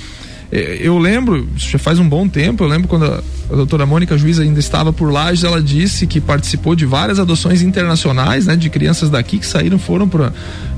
É, 0.51 0.79
eu 0.81 0.97
lembro, 0.99 1.49
já 1.57 1.79
faz 1.79 1.99
um 1.99 2.09
bom 2.09 2.29
tempo, 2.29 2.63
eu 2.63 2.69
lembro 2.69 2.87
quando 2.87 3.05
a, 3.05 3.23
a 3.51 3.57
doutora 3.57 3.85
Mônica 3.85 4.17
Juiz 4.17 4.39
ainda 4.39 4.61
estava 4.61 4.93
por 4.93 5.13
lá, 5.13 5.33
ela 5.45 5.61
disse 5.61 6.07
que 6.07 6.21
participou 6.21 6.77
de 6.77 6.87
várias 6.87 7.19
adoções 7.19 7.63
internacionais, 7.63 8.47
né, 8.47 8.55
de 8.55 8.71
crianças 8.71 9.11
daqui 9.11 9.39
que 9.39 9.47
saíram, 9.47 9.79
foram 9.79 10.09
para 10.09 10.33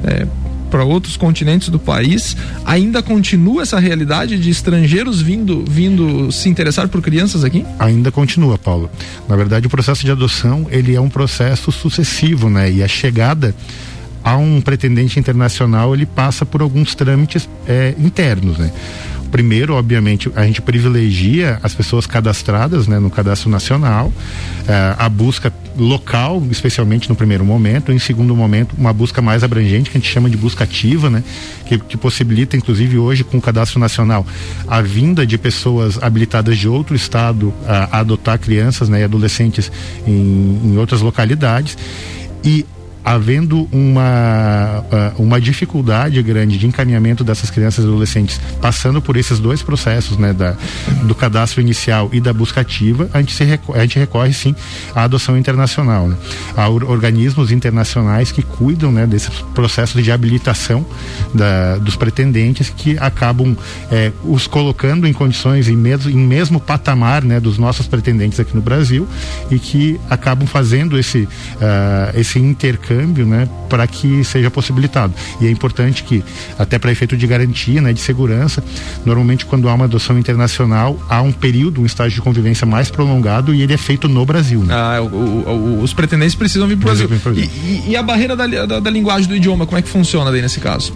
é, 0.04 0.26
para 0.70 0.84
outros 0.84 1.16
continentes 1.16 1.68
do 1.68 1.78
país, 1.78 2.36
ainda 2.64 3.02
continua 3.02 3.62
essa 3.62 3.78
realidade 3.78 4.38
de 4.38 4.50
estrangeiros 4.50 5.20
vindo, 5.20 5.64
vindo 5.68 6.30
se 6.30 6.48
interessar 6.48 6.88
por 6.88 7.00
crianças 7.02 7.44
aqui? 7.44 7.64
Ainda 7.78 8.10
continua, 8.10 8.58
Paulo. 8.58 8.90
Na 9.28 9.36
verdade, 9.36 9.66
o 9.66 9.70
processo 9.70 10.04
de 10.04 10.10
adoção 10.10 10.66
ele 10.70 10.94
é 10.94 11.00
um 11.00 11.08
processo 11.08 11.72
sucessivo, 11.72 12.48
né? 12.48 12.70
E 12.70 12.82
a 12.82 12.88
chegada 12.88 13.54
a 14.22 14.36
um 14.36 14.60
pretendente 14.60 15.18
internacional 15.18 15.94
ele 15.94 16.04
passa 16.04 16.44
por 16.44 16.60
alguns 16.60 16.94
trâmites 16.94 17.48
é, 17.66 17.94
internos, 17.98 18.58
né? 18.58 18.70
Primeiro, 19.30 19.74
obviamente, 19.74 20.30
a 20.34 20.44
gente 20.44 20.60
privilegia 20.60 21.58
as 21.62 21.74
pessoas 21.74 22.06
cadastradas 22.06 22.86
né, 22.86 22.98
no 22.98 23.10
cadastro 23.10 23.50
nacional, 23.50 24.12
eh, 24.66 24.94
a 24.98 25.08
busca 25.08 25.52
local, 25.76 26.42
especialmente 26.50 27.08
no 27.08 27.14
primeiro 27.14 27.44
momento, 27.44 27.92
em 27.92 27.98
segundo 27.98 28.34
momento, 28.34 28.74
uma 28.76 28.92
busca 28.92 29.22
mais 29.22 29.44
abrangente, 29.44 29.90
que 29.90 29.96
a 29.96 30.00
gente 30.00 30.10
chama 30.10 30.28
de 30.28 30.36
busca 30.36 30.64
ativa, 30.64 31.08
né, 31.08 31.22
que, 31.66 31.78
que 31.78 31.96
possibilita, 31.96 32.56
inclusive 32.56 32.98
hoje, 32.98 33.22
com 33.22 33.38
o 33.38 33.40
cadastro 33.40 33.78
nacional, 33.78 34.26
a 34.66 34.80
vinda 34.80 35.26
de 35.26 35.38
pessoas 35.38 36.02
habilitadas 36.02 36.58
de 36.58 36.68
outro 36.68 36.96
estado 36.96 37.52
a, 37.66 37.96
a 37.96 38.00
adotar 38.00 38.38
crianças 38.38 38.88
né, 38.88 39.00
e 39.00 39.04
adolescentes 39.04 39.70
em, 40.06 40.60
em 40.64 40.76
outras 40.76 41.00
localidades. 41.00 41.76
E 42.42 42.64
havendo 43.08 43.66
uma, 43.72 44.84
ah, 44.92 45.12
uma 45.16 45.40
dificuldade 45.40 46.22
grande 46.22 46.58
de 46.58 46.66
encaminhamento 46.66 47.24
dessas 47.24 47.50
crianças 47.50 47.82
e 47.82 47.88
adolescentes 47.88 48.38
passando 48.60 49.00
por 49.00 49.16
esses 49.16 49.38
dois 49.38 49.62
processos, 49.62 50.18
né, 50.18 50.34
da, 50.34 50.54
do 51.04 51.14
cadastro 51.14 51.62
inicial 51.62 52.10
e 52.12 52.20
da 52.20 52.34
busca 52.34 52.60
ativa, 52.60 53.08
a 53.14 53.20
gente, 53.20 53.32
se 53.32 53.44
recorre, 53.44 53.78
a 53.78 53.82
gente 53.82 53.98
recorre 53.98 54.32
sim 54.34 54.54
à 54.94 55.04
adoção 55.04 55.38
internacional. 55.38 56.06
Né? 56.06 56.16
Há 56.54 56.68
organismos 56.68 57.50
internacionais 57.50 58.30
que 58.30 58.42
cuidam 58.42 58.92
né, 58.92 59.06
desses 59.06 59.40
processos 59.54 60.04
de 60.04 60.12
habilitação 60.12 60.84
da, 61.32 61.78
dos 61.78 61.96
pretendentes 61.96 62.68
que 62.68 62.98
acabam 62.98 63.56
é, 63.90 64.12
os 64.22 64.46
colocando 64.46 65.06
em 65.06 65.14
condições 65.14 65.66
em 65.66 65.76
mesmo, 65.76 66.10
em 66.10 66.18
mesmo 66.18 66.60
patamar 66.60 67.24
né, 67.24 67.40
dos 67.40 67.56
nossos 67.56 67.86
pretendentes 67.86 68.38
aqui 68.38 68.54
no 68.54 68.60
Brasil 68.60 69.08
e 69.50 69.58
que 69.58 69.98
acabam 70.10 70.46
fazendo 70.46 70.98
esse, 70.98 71.20
uh, 71.20 72.18
esse 72.18 72.38
intercâmbio 72.38 72.97
câmbio, 72.98 73.24
né, 73.24 73.48
para 73.68 73.86
que 73.86 74.24
seja 74.24 74.50
possibilitado. 74.50 75.14
E 75.40 75.46
é 75.46 75.50
importante 75.50 76.02
que, 76.02 76.24
até 76.58 76.78
para 76.78 76.90
efeito 76.90 77.16
de 77.16 77.26
garantia, 77.26 77.80
né, 77.80 77.92
de 77.92 78.00
segurança, 78.00 78.62
normalmente 79.06 79.46
quando 79.46 79.68
há 79.68 79.74
uma 79.74 79.84
adoção 79.84 80.18
internacional, 80.18 80.98
há 81.08 81.22
um 81.22 81.30
período, 81.30 81.80
um 81.80 81.86
estágio 81.86 82.16
de 82.16 82.20
convivência 82.22 82.66
mais 82.66 82.90
prolongado 82.90 83.54
e 83.54 83.62
ele 83.62 83.72
é 83.72 83.76
feito 83.76 84.08
no 84.08 84.26
Brasil. 84.26 84.64
Né? 84.64 84.74
Ah, 84.74 85.00
o, 85.00 85.06
o, 85.06 85.82
os 85.82 85.92
pretendentes 85.92 86.34
precisam 86.34 86.66
vir 86.66 86.76
para 86.76 86.92
o 86.92 86.96
Brasil. 86.96 87.08
Brasil. 87.08 87.44
E, 87.44 87.88
e, 87.88 87.90
e, 87.90 87.96
a 87.96 88.02
barreira 88.02 88.34
da, 88.34 88.46
da, 88.46 88.80
da 88.80 88.90
linguagem 88.90 89.28
do 89.28 89.36
idioma, 89.36 89.64
como 89.64 89.78
é 89.78 89.82
que 89.82 89.88
funciona 89.88 90.32
daí 90.32 90.42
nesse 90.42 90.58
caso? 90.58 90.92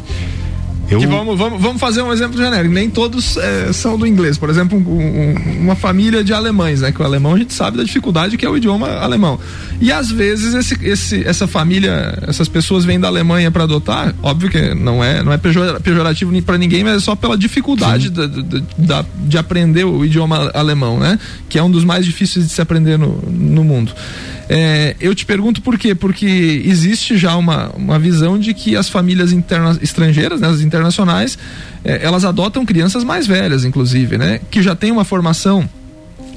Eu... 0.92 1.00
Que 1.00 1.06
vamos, 1.06 1.38
vamos, 1.38 1.60
vamos 1.60 1.80
fazer 1.80 2.02
um 2.02 2.12
exemplo 2.12 2.36
genérico. 2.36 2.72
Nem 2.72 2.90
todos 2.90 3.36
é, 3.36 3.72
são 3.72 3.98
do 3.98 4.06
inglês. 4.06 4.36
Por 4.36 4.50
exemplo, 4.50 4.78
um, 4.78 4.82
um, 4.82 5.60
uma 5.60 5.74
família 5.74 6.22
de 6.22 6.32
alemães, 6.32 6.80
né? 6.80 6.92
Que 6.92 7.00
o 7.00 7.04
alemão 7.04 7.34
a 7.34 7.38
gente 7.38 7.54
sabe 7.54 7.76
da 7.76 7.84
dificuldade 7.84 8.36
que 8.36 8.44
é 8.44 8.48
o 8.50 8.56
idioma 8.56 8.88
alemão. 8.88 9.38
E 9.80 9.90
às 9.90 10.10
vezes 10.10 10.54
esse, 10.54 10.78
esse, 10.84 11.26
essa 11.26 11.46
família, 11.46 12.18
essas 12.26 12.48
pessoas 12.48 12.84
vêm 12.84 13.00
da 13.00 13.08
Alemanha 13.08 13.50
para 13.50 13.64
adotar. 13.64 14.14
Óbvio 14.22 14.50
que 14.50 14.74
não 14.74 15.02
é, 15.02 15.22
não 15.22 15.32
é 15.32 15.38
pejorativo 15.38 16.42
para 16.42 16.58
ninguém, 16.58 16.84
mas 16.84 16.96
é 16.96 17.00
só 17.00 17.16
pela 17.16 17.36
dificuldade 17.36 18.10
de, 18.10 18.28
de, 18.28 18.42
de, 18.42 18.64
de, 19.26 19.38
aprender 19.38 19.84
o 19.84 20.04
idioma 20.04 20.50
alemão, 20.54 20.98
né? 20.98 21.18
Que 21.48 21.58
é 21.58 21.62
um 21.62 21.70
dos 21.70 21.84
mais 21.84 22.04
difíceis 22.04 22.46
de 22.46 22.52
se 22.52 22.60
aprender 22.60 22.98
no, 22.98 23.20
no 23.28 23.64
mundo. 23.64 23.92
É, 24.54 24.94
eu 25.00 25.14
te 25.14 25.24
pergunto 25.24 25.62
por 25.62 25.78
quê? 25.78 25.94
Porque 25.94 26.62
existe 26.66 27.16
já 27.16 27.34
uma, 27.36 27.70
uma 27.70 27.98
visão 27.98 28.38
de 28.38 28.52
que 28.52 28.76
as 28.76 28.86
famílias 28.86 29.32
interna, 29.32 29.78
estrangeiras, 29.80 30.42
né, 30.42 30.48
as 30.48 30.60
internacionais, 30.60 31.38
é, 31.82 32.04
elas 32.04 32.22
adotam 32.22 32.66
crianças 32.66 33.02
mais 33.02 33.26
velhas, 33.26 33.64
inclusive, 33.64 34.18
né? 34.18 34.40
Que 34.50 34.60
já 34.60 34.74
têm 34.74 34.92
uma 34.92 35.04
formação 35.04 35.66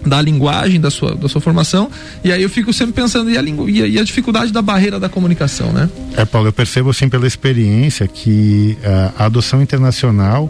da 0.06 0.21
linguagem 0.21 0.80
da 0.80 0.89
sua, 0.89 1.13
da 1.13 1.28
sua 1.28 1.41
formação 1.41 1.89
e 2.23 2.32
aí 2.32 2.41
eu 2.41 2.49
fico 2.49 2.71
sempre 2.71 2.93
pensando 2.93 3.30
e 3.30 3.38
a, 3.38 3.41
e 3.41 3.82
a, 3.82 3.88
e 3.88 3.99
a 3.99 4.04
dificuldade 4.04 4.54
da 4.54 4.62
barreira 4.62 4.97
da 4.97 5.10
comunicação, 5.10 5.73
né? 5.73 5.89
É, 6.15 6.23
Paulo, 6.23 6.47
eu 6.47 6.54
percebo 6.54 6.91
assim 6.91 7.10
pela 7.10 7.28
experiência 7.28 8.08
que 8.08 8.78
uh, 8.80 9.13
a 9.17 9.25
adoção 9.25 9.62
internacional 9.62 10.49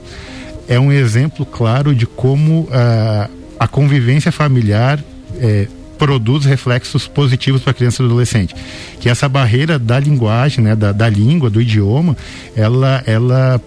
é 0.67 0.80
um 0.80 0.91
exemplo 0.91 1.47
claro 1.47 1.95
de 1.95 2.06
como 2.06 2.63
uh, 2.63 3.32
a 3.58 3.67
convivência 3.67 4.32
familiar 4.32 4.99
uh, 4.99 5.74
produz 5.97 6.45
reflexos 6.45 7.08
positivos 7.08 7.62
para 7.62 7.71
a 7.71 7.73
criança 7.73 8.01
e 8.01 8.05
adolescente. 8.05 8.55
Que 8.99 9.10
essa 9.10 9.27
barreira 9.27 9.79
da 9.79 9.99
linguagem, 9.99 10.63
né, 10.63 10.75
da, 10.75 10.91
da 10.91 11.10
língua, 11.10 11.49
do 11.49 11.62
idioma, 11.62 12.15
ela, 12.55 13.03
ela 13.05 13.62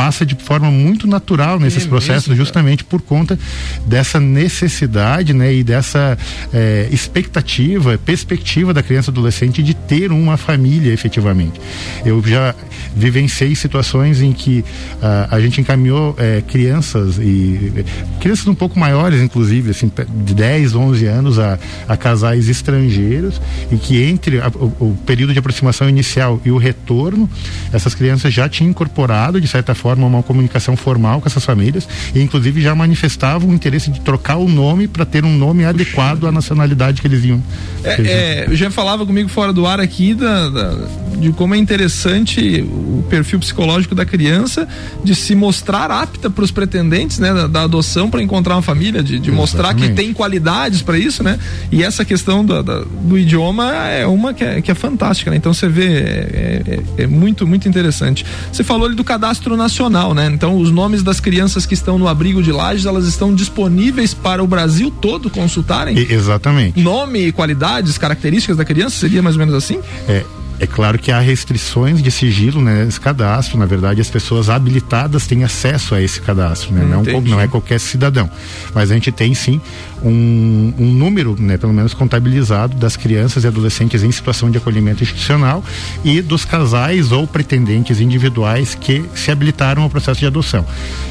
passa 0.00 0.24
de 0.24 0.34
forma 0.34 0.70
muito 0.70 1.06
natural 1.06 1.60
nesses 1.60 1.84
é 1.84 1.86
processos, 1.86 2.28
mesmo, 2.28 2.42
justamente 2.42 2.82
por 2.82 3.02
conta 3.02 3.38
dessa 3.84 4.18
necessidade, 4.18 5.34
né, 5.34 5.52
e 5.52 5.62
dessa 5.62 6.16
é, 6.54 6.88
expectativa, 6.90 7.98
perspectiva 7.98 8.72
da 8.72 8.82
criança 8.82 9.10
adolescente 9.10 9.62
de 9.62 9.74
ter 9.74 10.10
uma 10.10 10.38
família 10.38 10.90
efetivamente. 10.90 11.60
Eu 12.02 12.22
já 12.26 12.54
vivenciei 12.94 13.54
situações 13.54 14.20
em 14.20 14.32
que 14.32 14.60
uh, 14.60 15.28
a 15.30 15.40
gente 15.40 15.60
encaminhou 15.60 16.14
é, 16.18 16.42
crianças 16.46 17.18
e 17.18 17.84
crianças 18.20 18.46
um 18.46 18.54
pouco 18.54 18.78
maiores, 18.78 19.20
inclusive, 19.20 19.70
assim, 19.70 19.90
de 20.24 20.34
10, 20.34 20.74
11 20.74 21.06
anos 21.06 21.38
a, 21.38 21.58
a 21.86 21.96
casais 21.96 22.48
estrangeiros 22.48 23.40
e 23.70 23.76
que 23.76 24.02
entre 24.02 24.40
a, 24.40 24.48
o, 24.48 24.66
o, 24.80 24.98
período 25.06 25.32
de 25.32 25.38
aproximação 25.38 25.88
inicial 25.88 26.40
e 26.44 26.50
o 26.50 26.56
retorno, 26.56 27.28
essas 27.72 27.94
crianças 27.94 28.32
já 28.32 28.48
tinham 28.48 28.70
incorporado, 28.70 29.40
de 29.40 29.46
certa 29.46 29.74
forma, 29.74 29.89
uma 29.98 30.22
comunicação 30.22 30.76
formal 30.76 31.20
com 31.20 31.26
essas 31.26 31.44
famílias 31.44 31.88
e, 32.14 32.20
inclusive, 32.20 32.60
já 32.60 32.74
manifestavam 32.74 33.50
o 33.50 33.54
interesse 33.54 33.90
de 33.90 34.00
trocar 34.00 34.36
o 34.36 34.48
nome 34.48 34.88
para 34.88 35.04
ter 35.04 35.24
um 35.24 35.36
nome 35.36 35.60
Puxa. 35.60 35.70
adequado 35.70 36.26
à 36.26 36.32
nacionalidade 36.32 37.00
que 37.00 37.06
eles 37.06 37.24
iam. 37.24 37.42
É, 37.82 38.46
é, 38.48 38.48
já 38.52 38.70
falava 38.70 39.06
comigo 39.06 39.28
fora 39.28 39.52
do 39.52 39.66
ar 39.66 39.80
aqui 39.80 40.14
da, 40.14 40.48
da, 40.48 40.78
de 41.18 41.32
como 41.32 41.54
é 41.54 41.58
interessante 41.58 42.62
o 42.62 43.04
perfil 43.08 43.38
psicológico 43.38 43.94
da 43.94 44.04
criança 44.04 44.66
de 45.02 45.14
se 45.14 45.34
mostrar 45.34 45.90
apta 45.90 46.30
para 46.30 46.44
os 46.44 46.50
pretendentes, 46.50 47.18
né, 47.18 47.32
da, 47.32 47.46
da 47.46 47.62
adoção 47.62 48.10
para 48.10 48.22
encontrar 48.22 48.54
uma 48.54 48.62
família, 48.62 49.02
de, 49.02 49.18
de 49.18 49.30
mostrar 49.30 49.74
que 49.74 49.90
tem 49.90 50.12
qualidades 50.12 50.82
para 50.82 50.98
isso, 50.98 51.22
né? 51.22 51.38
E 51.70 51.82
essa 51.82 52.04
questão 52.04 52.44
do, 52.44 52.62
do 52.62 53.18
idioma 53.18 53.72
é 53.74 54.06
uma 54.06 54.34
que 54.34 54.44
é, 54.44 54.60
que 54.60 54.70
é 54.70 54.74
fantástica, 54.74 55.30
né? 55.30 55.36
Então 55.36 55.52
você 55.52 55.68
vê, 55.68 55.86
é, 55.86 56.62
é, 56.98 57.02
é, 57.02 57.06
muito, 57.06 57.46
muito 57.46 57.68
interessante. 57.68 58.24
Você 58.52 58.62
falou 58.62 58.86
ali 58.86 58.94
do 58.94 59.04
cadastro 59.04 59.56
nacional, 59.56 59.69
né? 60.14 60.30
Então 60.32 60.58
os 60.58 60.70
nomes 60.70 61.02
das 61.02 61.20
crianças 61.20 61.64
que 61.64 61.74
estão 61.74 61.98
no 61.98 62.08
abrigo 62.08 62.42
de 62.42 62.52
lajes, 62.52 62.86
elas 62.86 63.06
estão 63.06 63.34
disponíveis 63.34 64.12
para 64.12 64.42
o 64.42 64.46
Brasil 64.46 64.90
todo 64.90 65.30
consultarem? 65.30 65.96
E, 65.98 66.12
exatamente. 66.12 66.80
Nome, 66.80 67.32
qualidades, 67.32 67.96
características 67.96 68.56
da 68.56 68.64
criança, 68.64 68.96
seria 68.96 69.22
mais 69.22 69.36
ou 69.36 69.40
menos 69.40 69.54
assim? 69.54 69.80
É, 70.08 70.24
é 70.60 70.66
claro 70.66 70.98
que 70.98 71.10
há 71.10 71.18
restrições 71.18 72.02
de 72.02 72.10
sigilo 72.10 72.60
né, 72.60 72.84
nesse 72.84 73.00
cadastro. 73.00 73.58
Na 73.58 73.64
verdade, 73.64 73.98
as 73.98 74.10
pessoas 74.10 74.50
habilitadas 74.50 75.26
têm 75.26 75.42
acesso 75.42 75.94
a 75.94 76.02
esse 76.02 76.20
cadastro, 76.20 76.74
né? 76.74 76.84
não, 76.84 77.02
não, 77.22 77.40
é 77.40 77.48
qualquer 77.48 77.80
cidadão. 77.80 78.30
Mas 78.74 78.90
a 78.90 78.94
gente 78.94 79.10
tem 79.10 79.32
sim 79.32 79.58
um, 80.02 80.74
um 80.78 80.92
número, 80.92 81.34
né, 81.38 81.56
pelo 81.56 81.72
menos 81.72 81.94
contabilizado, 81.94 82.76
das 82.76 82.94
crianças 82.94 83.44
e 83.44 83.46
adolescentes 83.46 84.02
em 84.02 84.12
situação 84.12 84.50
de 84.50 84.58
acolhimento 84.58 85.02
institucional 85.02 85.64
e 86.04 86.20
dos 86.20 86.44
casais 86.44 87.10
ou 87.10 87.26
pretendentes 87.26 87.98
individuais 87.98 88.74
que 88.74 89.02
se 89.14 89.30
habilitaram 89.30 89.82
ao 89.82 89.88
processo 89.88 90.20
de 90.20 90.26
adoção. 90.26 90.66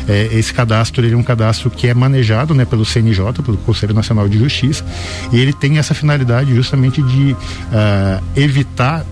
É, 0.07 0.29
esse 0.31 0.53
cadastro 0.53 1.03
ele 1.03 1.15
é 1.15 1.17
um 1.17 1.23
cadastro 1.23 1.71
que 1.71 1.87
é 1.87 1.93
manejado 1.95 2.53
né, 2.53 2.65
pelo 2.65 2.85
CNJ, 2.85 3.33
pelo 3.43 3.57
Conselho 3.57 3.95
Nacional 3.95 4.29
de 4.29 4.37
Justiça, 4.37 4.85
e 5.31 5.39
ele 5.39 5.53
tem 5.53 5.79
essa 5.79 5.95
finalidade 5.95 6.53
justamente 6.53 7.01
de 7.01 7.31
uh, 7.33 8.23
evitar 8.35 9.03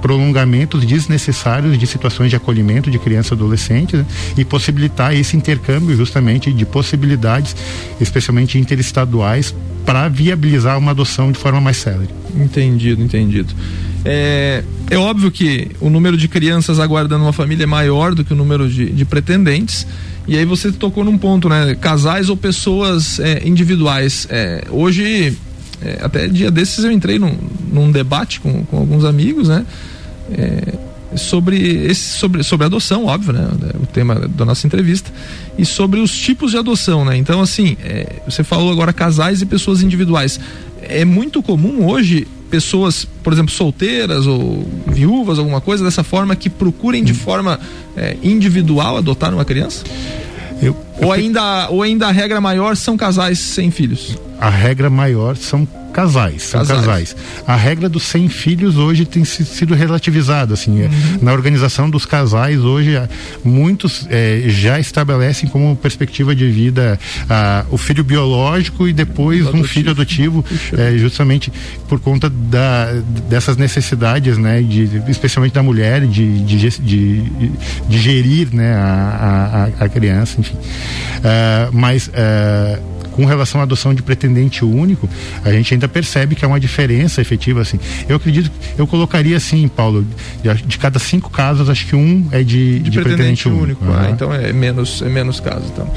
prolongamentos 0.00 0.84
desnecessários 0.84 1.78
de 1.78 1.86
situações 1.86 2.30
de 2.30 2.36
acolhimento 2.36 2.90
de 2.90 2.98
crianças 2.98 3.32
e 3.32 3.34
adolescentes 3.34 4.00
né? 4.00 4.06
e 4.36 4.44
possibilitar 4.44 5.14
esse 5.14 5.36
intercâmbio 5.36 5.96
justamente 5.96 6.52
de 6.52 6.64
possibilidades, 6.64 7.54
especialmente 8.00 8.58
interestaduais, 8.58 9.54
para 9.84 10.08
viabilizar 10.08 10.78
uma 10.78 10.90
adoção 10.90 11.32
de 11.32 11.38
forma 11.38 11.60
mais 11.60 11.78
célere. 11.78 12.10
Entendido, 12.34 13.02
entendido. 13.02 13.54
É, 14.04 14.62
é 14.90 14.96
óbvio 14.96 15.30
que 15.30 15.70
o 15.80 15.90
número 15.90 16.16
de 16.16 16.28
crianças 16.28 16.78
aguardando 16.78 17.24
uma 17.24 17.32
família 17.32 17.64
é 17.64 17.66
maior 17.66 18.14
do 18.14 18.24
que 18.24 18.32
o 18.32 18.36
número 18.36 18.68
de, 18.68 18.90
de 18.90 19.04
pretendentes. 19.04 19.86
E 20.26 20.36
aí 20.36 20.44
você 20.44 20.70
tocou 20.70 21.04
num 21.04 21.16
ponto, 21.16 21.48
né? 21.48 21.74
Casais 21.74 22.28
ou 22.28 22.36
pessoas 22.36 23.18
é, 23.18 23.42
individuais. 23.48 24.26
É, 24.30 24.64
hoje 24.70 25.36
é, 25.82 25.98
até 26.02 26.26
dia 26.26 26.50
desses 26.50 26.84
eu 26.84 26.90
entrei 26.90 27.18
num, 27.18 27.36
num 27.72 27.90
debate 27.90 28.40
com, 28.40 28.64
com 28.64 28.78
alguns 28.78 29.04
amigos, 29.04 29.48
né? 29.48 29.64
É, 30.32 30.74
sobre 31.16 31.86
esse 31.86 32.18
sobre 32.18 32.42
sobre 32.42 32.66
adoção 32.66 33.06
óbvio 33.06 33.32
né? 33.32 33.48
O 33.80 33.86
tema 33.86 34.14
da 34.14 34.44
nossa 34.44 34.66
entrevista. 34.66 35.10
E 35.56 35.64
sobre 35.64 36.00
os 36.00 36.16
tipos 36.16 36.50
de 36.50 36.58
adoção 36.58 37.04
né? 37.04 37.16
Então 37.16 37.40
assim 37.40 37.76
é, 37.82 38.20
você 38.26 38.42
falou 38.42 38.70
agora 38.70 38.92
casais 38.92 39.40
e 39.40 39.46
pessoas 39.46 39.82
individuais. 39.82 40.40
É 40.82 41.04
muito 41.04 41.42
comum 41.42 41.86
hoje 41.88 42.26
pessoas 42.50 43.06
por 43.22 43.32
exemplo 43.32 43.52
solteiras 43.52 44.26
ou 44.26 44.66
viúvas 44.86 45.38
alguma 45.38 45.60
coisa 45.60 45.84
dessa 45.84 46.02
forma 46.02 46.34
que 46.34 46.50
procurem 46.50 47.04
de 47.04 47.14
forma 47.14 47.60
é, 47.96 48.16
individual 48.22 48.96
adotar 48.96 49.32
uma 49.32 49.44
criança? 49.44 49.84
Eu, 50.60 50.76
ou 51.00 51.12
ainda 51.12 51.68
ou 51.70 51.82
ainda 51.82 52.08
a 52.08 52.12
regra 52.12 52.40
maior 52.40 52.76
são 52.76 52.96
casais 52.96 53.38
sem 53.38 53.70
filhos 53.70 54.16
a 54.40 54.48
regra 54.48 54.88
maior 54.88 55.36
são 55.36 55.66
casais, 55.92 56.42
são 56.42 56.60
casais. 56.60 56.80
casais. 56.80 57.16
A 57.44 57.56
regra 57.56 57.88
dos 57.88 58.04
100 58.04 58.28
filhos 58.28 58.76
hoje 58.76 59.04
tem 59.04 59.24
sido 59.24 59.74
relativizada, 59.74 60.54
assim, 60.54 60.82
é, 60.82 60.84
uhum. 60.84 61.18
na 61.22 61.32
organização 61.32 61.90
dos 61.90 62.06
casais 62.06 62.60
hoje 62.60 62.92
muitos 63.44 64.06
é, 64.08 64.44
já 64.46 64.78
estabelecem 64.78 65.48
como 65.48 65.74
perspectiva 65.74 66.36
de 66.36 66.48
vida 66.48 67.00
ah, 67.28 67.64
o 67.70 67.76
filho 67.76 68.04
biológico 68.04 68.86
e 68.86 68.92
depois 68.92 69.46
um 69.46 69.64
filho 69.64 69.90
adotivo, 69.90 70.44
é, 70.76 70.96
justamente 70.98 71.52
por 71.88 71.98
conta 71.98 72.30
da, 72.30 72.92
dessas 73.28 73.56
necessidades, 73.56 74.38
né, 74.38 74.62
de, 74.62 75.02
especialmente 75.08 75.54
da 75.54 75.62
mulher 75.64 76.06
de, 76.06 76.44
de, 76.44 76.70
de, 76.80 77.22
de 77.88 77.98
gerir, 77.98 78.48
né, 78.52 78.74
a, 78.74 79.70
a, 79.80 79.84
a 79.84 79.88
criança, 79.88 80.38
enfim. 80.38 80.56
Uh, 81.18 81.70
mas 81.72 82.08
uh, 82.08 82.80
com 83.12 83.24
relação 83.24 83.60
à 83.60 83.64
adoção 83.64 83.92
de 83.92 84.00
pretendente 84.00 84.64
único, 84.64 85.08
a 85.44 85.50
gente 85.50 85.74
ainda 85.74 85.88
percebe 85.88 86.36
que 86.36 86.44
há 86.44 86.48
uma 86.48 86.60
diferença 86.60 87.20
efetiva, 87.20 87.60
assim. 87.62 87.78
Eu 88.08 88.16
acredito, 88.16 88.48
eu 88.76 88.86
colocaria 88.86 89.36
assim, 89.36 89.66
Paulo, 89.66 90.06
de, 90.42 90.62
de 90.62 90.78
cada 90.78 91.00
cinco 91.00 91.28
casos, 91.28 91.68
acho 91.68 91.86
que 91.86 91.96
um 91.96 92.28
é 92.30 92.44
de, 92.44 92.78
de, 92.78 92.90
de 92.90 93.00
pretendente, 93.00 93.42
pretendente, 93.42 93.48
único. 93.48 93.84
único. 93.84 94.00
Ah, 94.00 94.10
então 94.10 94.32
é 94.32 94.52
menos, 94.52 95.02
é 95.02 95.08
menos 95.08 95.40
casos, 95.40 95.68
então. 95.70 95.92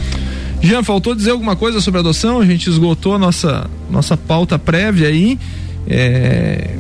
Jean, 0.62 0.84
faltou 0.84 1.16
dizer 1.16 1.32
alguma 1.32 1.56
coisa 1.56 1.80
sobre 1.80 2.00
adoção? 2.00 2.40
A 2.40 2.46
gente 2.46 2.68
esgotou 2.70 3.16
a 3.16 3.20
nossa, 3.20 3.70
nossa 3.90 4.16
pauta 4.16 4.58
prévia 4.58 5.08
aí. 5.08 5.40
É, 5.88 6.76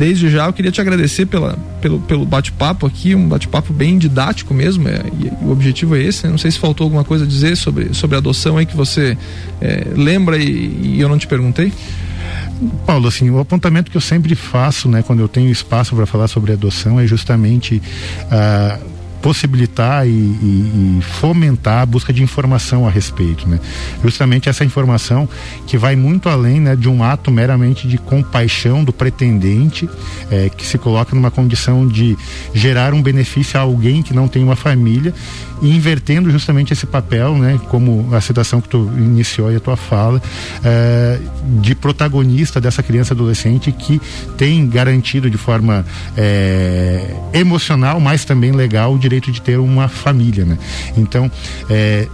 desde 0.00 0.30
já 0.30 0.46
eu 0.46 0.52
queria 0.54 0.72
te 0.72 0.80
agradecer 0.80 1.26
pela, 1.26 1.58
pelo, 1.82 2.00
pelo 2.00 2.24
bate-papo 2.24 2.86
aqui, 2.86 3.14
um 3.14 3.28
bate-papo 3.28 3.70
bem 3.70 3.98
didático 3.98 4.54
mesmo, 4.54 4.88
é, 4.88 5.02
e, 5.20 5.44
o 5.44 5.52
objetivo 5.52 5.94
é 5.94 6.02
esse, 6.02 6.24
né? 6.24 6.30
não 6.30 6.38
sei 6.38 6.50
se 6.50 6.58
faltou 6.58 6.86
alguma 6.86 7.04
coisa 7.04 7.26
a 7.26 7.28
dizer 7.28 7.54
sobre, 7.54 7.92
sobre 7.92 8.16
adoção 8.16 8.56
aí 8.56 8.64
que 8.64 8.74
você 8.74 9.16
é, 9.60 9.88
lembra 9.94 10.38
e, 10.38 10.94
e 10.94 11.00
eu 11.00 11.08
não 11.08 11.18
te 11.18 11.26
perguntei. 11.26 11.70
Paulo, 12.86 13.08
assim, 13.08 13.28
o 13.28 13.38
apontamento 13.38 13.90
que 13.90 13.96
eu 13.96 14.00
sempre 14.00 14.34
faço, 14.34 14.88
né, 14.88 15.02
quando 15.02 15.20
eu 15.20 15.28
tenho 15.28 15.50
espaço 15.50 15.94
para 15.94 16.06
falar 16.06 16.28
sobre 16.28 16.52
adoção 16.52 16.98
é 16.98 17.06
justamente 17.06 17.82
uh, 18.24 18.99
possibilitar 19.22 20.06
e, 20.06 20.10
e, 20.10 20.98
e, 20.98 21.02
fomentar 21.02 21.82
a 21.82 21.86
busca 21.86 22.12
de 22.12 22.22
informação 22.22 22.86
a 22.86 22.90
respeito, 22.90 23.48
né? 23.48 23.60
Justamente 24.02 24.48
essa 24.48 24.64
informação 24.64 25.28
que 25.66 25.76
vai 25.76 25.96
muito 25.96 26.28
além, 26.28 26.60
né, 26.60 26.74
de 26.74 26.88
um 26.88 27.02
ato 27.02 27.30
meramente 27.30 27.86
de 27.86 27.98
compaixão 27.98 28.82
do 28.82 28.92
pretendente, 28.92 29.88
é, 30.30 30.48
que 30.48 30.66
se 30.66 30.78
coloca 30.78 31.14
numa 31.14 31.30
condição 31.30 31.86
de 31.86 32.16
gerar 32.54 32.94
um 32.94 33.02
benefício 33.02 33.58
a 33.58 33.62
alguém 33.62 34.02
que 34.02 34.14
não 34.14 34.28
tem 34.28 34.42
uma 34.42 34.56
família 34.56 35.14
e 35.62 35.74
invertendo 35.74 36.30
justamente 36.30 36.72
esse 36.72 36.86
papel, 36.86 37.36
né, 37.36 37.60
como 37.68 38.14
a 38.14 38.20
citação 38.20 38.60
que 38.60 38.68
tu 38.68 38.90
iniciou 38.96 39.48
aí 39.48 39.56
a 39.56 39.60
tua 39.60 39.76
fala, 39.76 40.20
é, 40.64 41.18
de 41.60 41.74
protagonista 41.74 42.60
dessa 42.60 42.82
criança 42.82 43.14
adolescente 43.14 43.70
que 43.72 44.00
tem 44.36 44.66
garantido 44.68 45.30
de 45.30 45.36
forma 45.36 45.84
é, 46.16 47.14
emocional, 47.32 48.00
mas 48.00 48.24
também 48.24 48.52
legal, 48.52 48.94
o 48.94 48.98
direito 48.98 49.30
de 49.30 49.40
ter 49.40 49.58
uma 49.58 49.88
família, 49.88 50.44
né? 50.44 50.58
Então, 50.96 51.30
é, 51.68 52.08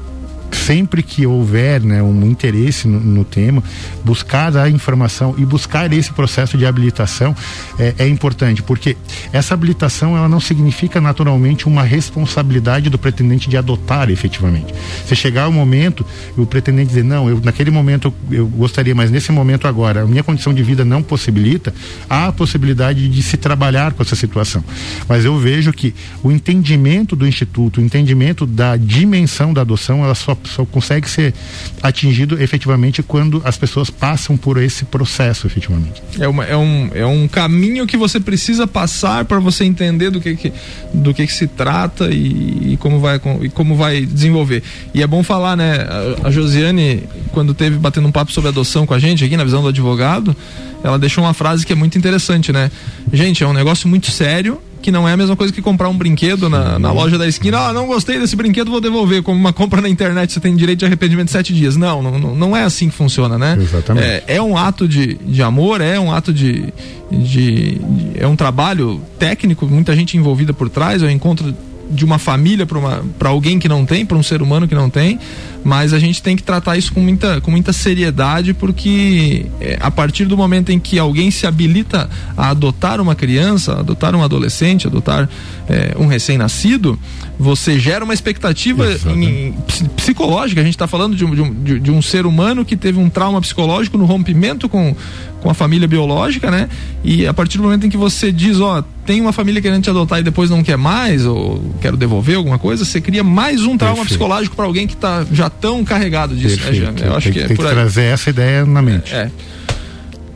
sempre 0.52 1.02
que 1.02 1.26
houver 1.26 1.80
né, 1.80 2.02
um 2.02 2.24
interesse 2.26 2.87
no, 2.87 3.00
no, 3.00 3.24
tema, 3.24 3.62
buscar 4.04 4.56
a 4.56 4.68
informação 4.68 5.35
e 5.38 5.44
buscar 5.44 5.92
esse 5.92 6.12
processo 6.12 6.56
de 6.56 6.66
habilitação 6.66 7.35
é, 7.78 7.94
é, 7.98 8.09
importante, 8.09 8.62
porque 8.62 8.96
essa 9.32 9.54
habilitação 9.54 10.16
ela 10.16 10.28
não 10.28 10.40
significa 10.40 11.00
naturalmente 11.00 11.66
uma 11.66 11.82
responsabilidade 11.82 12.90
do 12.90 12.98
pretendente 12.98 13.48
de 13.48 13.56
adotar 13.56 14.11
efetivamente. 14.11 14.74
Se 15.06 15.16
chegar 15.16 15.48
o 15.48 15.52
momento 15.52 16.06
o 16.37 16.46
pretendente 16.46 16.88
dizer 16.88 17.04
não, 17.04 17.28
eu 17.28 17.40
naquele 17.42 17.70
momento 17.70 18.12
eu, 18.30 18.38
eu 18.38 18.46
gostaria, 18.46 18.94
mas 18.94 19.11
nesse 19.11 19.32
momento 19.32 19.66
agora 19.66 20.02
a 20.02 20.06
minha 20.06 20.22
condição 20.22 20.52
de 20.52 20.62
vida 20.62 20.85
não 20.85 21.02
possibilita, 21.02 21.74
há 22.09 22.26
a 22.26 22.32
possibilidade 22.32 23.09
de 23.09 23.22
se 23.22 23.37
trabalhar 23.37 23.92
com 23.92 24.02
essa 24.02 24.14
situação. 24.14 24.62
Mas 25.09 25.24
eu 25.24 25.37
vejo 25.38 25.72
que 25.72 25.94
o 26.22 26.30
entendimento 26.30 27.16
do 27.16 27.26
instituto, 27.26 27.80
o 27.80 27.85
entendimento 27.85 28.46
da 28.46 28.76
dimensão 28.76 29.52
da 29.52 29.62
adoção, 29.62 30.04
ela 30.04 30.14
só 30.14 30.36
só, 30.44 30.64
consegue 30.64 31.09
ser 31.09 31.35
atingido 31.83 32.42
efetivamente 32.42 33.03
quando 33.03 33.40
as 33.44 33.57
pessoas 33.57 33.90
passam 33.90 34.37
por 34.37 34.61
esse 34.62 34.85
processo, 34.85 35.46
efetivamente. 35.46 36.03
É, 36.18 36.29
uma, 36.29 36.44
é, 36.44 36.57
um, 36.57 36.90
é 36.94 37.07
um 37.07 37.29
caminho 37.29 37.87
que 37.87 37.96
você 37.96 38.20
precisa 38.20 38.66
passar 38.66 39.25
para 39.25 39.38
você 39.38 39.64
entender 39.64 40.11
do 40.11 40.20
que, 40.20 40.37
que 40.37 40.53
do 40.92 41.12
que, 41.14 41.27
que 41.27 41.33
se 41.33 41.46
trata 41.46 42.09
e, 42.11 42.72
e, 42.72 42.77
como 42.79 43.01
vai, 43.01 43.20
e 43.42 43.49
como 43.49 43.77
vai 43.77 44.05
desenvolver. 44.05 44.62
E 44.94 45.03
é 45.03 45.07
bom 45.07 45.22
falar, 45.22 45.57
né? 45.57 45.87
A, 46.22 46.29
a 46.29 46.31
Josiane, 46.31 47.05
quando 47.33 47.55
teve 47.55 47.79
batendo 47.79 48.09
um 48.09 48.12
papo 48.12 48.33
sobre 48.33 48.49
adoção 48.49 48.87
com 48.87 48.94
a 48.94 48.99
gente 48.99 49.25
aqui 49.25 49.37
na 49.37 49.44
visão 49.44 49.62
do 49.62 49.68
advogado, 49.68 50.37
ela 50.83 50.99
deixou 50.99 51.25
uma 51.25 51.35
frase 51.35 51.66
que 51.66 51.72
é 51.72 51.77
muito 51.77 51.99
interessante, 51.99 52.53
né? 52.53 52.70
Gente, 53.12 53.42
é 53.42 53.46
um 53.46 53.53
negócio 53.53 53.88
muito 53.88 54.11
sério 54.11 54.61
que 54.87 54.92
não 54.92 55.09
é 55.09 55.14
a 55.14 55.16
mesma 55.16 55.35
coisa 55.35 55.53
que 55.53 55.61
comprar 55.61 55.88
um 55.88 55.99
brinquedo 55.99 56.49
na, 56.49 56.79
na 56.79 56.92
loja 56.92 57.18
da 57.18 57.27
esquina. 57.27 57.59
Ah, 57.59 57.72
não 57.72 57.88
gostei 57.88 58.20
desse 58.20 58.37
brinquedo, 58.37 58.70
vou 58.70 58.81
devolver. 58.81 59.20
Como 59.20 59.37
uma 59.37 59.53
compra 59.53 59.83
na 59.83 59.88
internet, 59.88 60.33
você 60.33 60.38
tem 60.38 60.55
direito 60.55 60.79
de 60.79 60.85
arrependimento 60.85 61.27
de 61.27 61.33
sete 61.33 61.53
dias. 61.53 61.77
Não, 61.77 62.01
não, 62.01 62.37
não 62.37 62.57
é 62.57 62.62
assim 62.62 62.88
que 62.88 62.94
funciona, 62.94 63.37
né? 63.37 63.59
Exatamente. 63.61 64.07
É, 64.07 64.25
é 64.29 64.40
um 64.40 64.57
ato 64.57 64.87
de, 64.87 65.14
de 65.14 65.42
amor, 65.42 65.81
é 65.81 65.99
um 65.99 66.12
ato 66.12 66.33
de, 66.33 66.72
de, 67.11 67.81
de. 67.81 67.81
É 68.14 68.29
um 68.29 68.37
trabalho 68.37 69.03
técnico, 69.18 69.66
muita 69.66 69.92
gente 69.96 70.16
envolvida 70.16 70.55
por 70.55 70.70
trás, 70.70 71.03
é 71.03 71.07
um 71.07 71.11
encontro 71.11 71.53
de 71.90 72.05
uma 72.05 72.20
família 72.20 72.64
para 73.18 73.29
alguém 73.29 73.59
que 73.59 73.68
não 73.68 73.85
tem, 73.85 74.07
para 74.07 74.16
um 74.16 74.22
ser 74.22 74.40
humano 74.40 74.68
que 74.68 74.75
não 74.77 74.88
tem, 74.88 75.18
mas 75.66 75.92
a 75.92 75.98
gente 75.98 76.22
tem 76.22 76.37
que 76.37 76.44
tratar 76.44 76.76
isso 76.76 76.92
com 76.92 77.00
muita, 77.00 77.40
com 77.40 77.50
muita 77.50 77.72
seriedade, 77.72 78.55
porque 78.55 79.46
é, 79.61 79.76
a 79.81 79.90
partir 79.90 80.24
do 80.24 80.37
momento 80.37 80.70
em 80.70 80.79
que 80.79 80.96
alguém 80.96 81.29
se 81.29 81.44
habilita 81.44 82.09
a 82.37 82.50
adotar 82.50 83.00
uma 83.00 83.16
criança, 83.16 83.81
adotar 83.81 84.14
um 84.14 84.22
adolescente, 84.22 84.87
adotar 84.87 85.29
é, 85.68 85.96
um 85.98 86.07
recém-nascido, 86.07 86.96
você 87.37 87.81
gera 87.81 88.05
uma 88.05 88.14
expectativa 88.14 88.87
em, 89.16 89.57
psicológica. 89.96 90.61
A 90.61 90.64
gente 90.64 90.74
está 90.74 90.87
falando 90.87 91.16
de 91.16 91.24
um, 91.24 91.64
de, 91.64 91.81
de 91.81 91.90
um 91.90 92.00
ser 92.00 92.26
humano 92.26 92.64
que 92.64 92.76
teve 92.76 93.00
um 93.00 93.11
trauma 93.11 93.40
psicológico 93.40 93.98
no 93.98 94.05
rompimento 94.05 94.68
com, 94.68 94.94
com 95.40 95.50
a 95.50 95.55
família 95.55 95.88
biológica, 95.88 96.50
né? 96.50 96.68
E 97.05 97.26
a 97.26 97.35
partir 97.35 97.59
do 97.59 97.64
momento 97.64 97.87
em 97.87 97.90
que 97.90 97.96
você 97.96 98.33
diz, 98.33 98.61
ó, 98.61 98.83
tem 99.05 99.20
uma 99.20 99.33
família 99.33 99.61
querendo 99.62 99.83
te 99.83 99.90
adotar 99.90 100.18
e 100.18 100.22
depois 100.22 100.50
não 100.50 100.62
quer 100.62 100.76
mais, 100.76 101.24
ou 101.24 101.62
quero 101.81 101.96
devolver 101.96 102.37
alguma 102.37 102.59
coisa, 102.59 102.85
você 102.85 103.00
cria 103.00 103.22
mais 103.22 103.62
um 103.62 103.76
trauma 103.76 103.98
Perfeito. 103.98 104.09
psicológico 104.09 104.57
para 104.57 104.64
alguém 104.64 104.87
que 104.87 104.94
está 104.94 105.24
já 105.31 105.48
tão 105.61 105.85
carregado 105.85 106.35
disso, 106.35 106.57
né, 106.57 106.62
Perfeito. 106.64 106.92
né, 106.92 106.99
Jean? 106.99 107.07
Eu 107.07 107.16
acho 107.16 107.25
tem, 107.25 107.33
que 107.33 107.38
é 107.40 107.47
tem 107.47 107.57
por 107.57 107.62
que 107.64 107.69
aí. 107.69 107.75
trazer 107.75 108.05
essa 108.05 108.31
ideia 108.31 108.64
na 108.66 108.83
mente. 108.83 109.14
É. 109.14 109.19
é. 109.19 109.31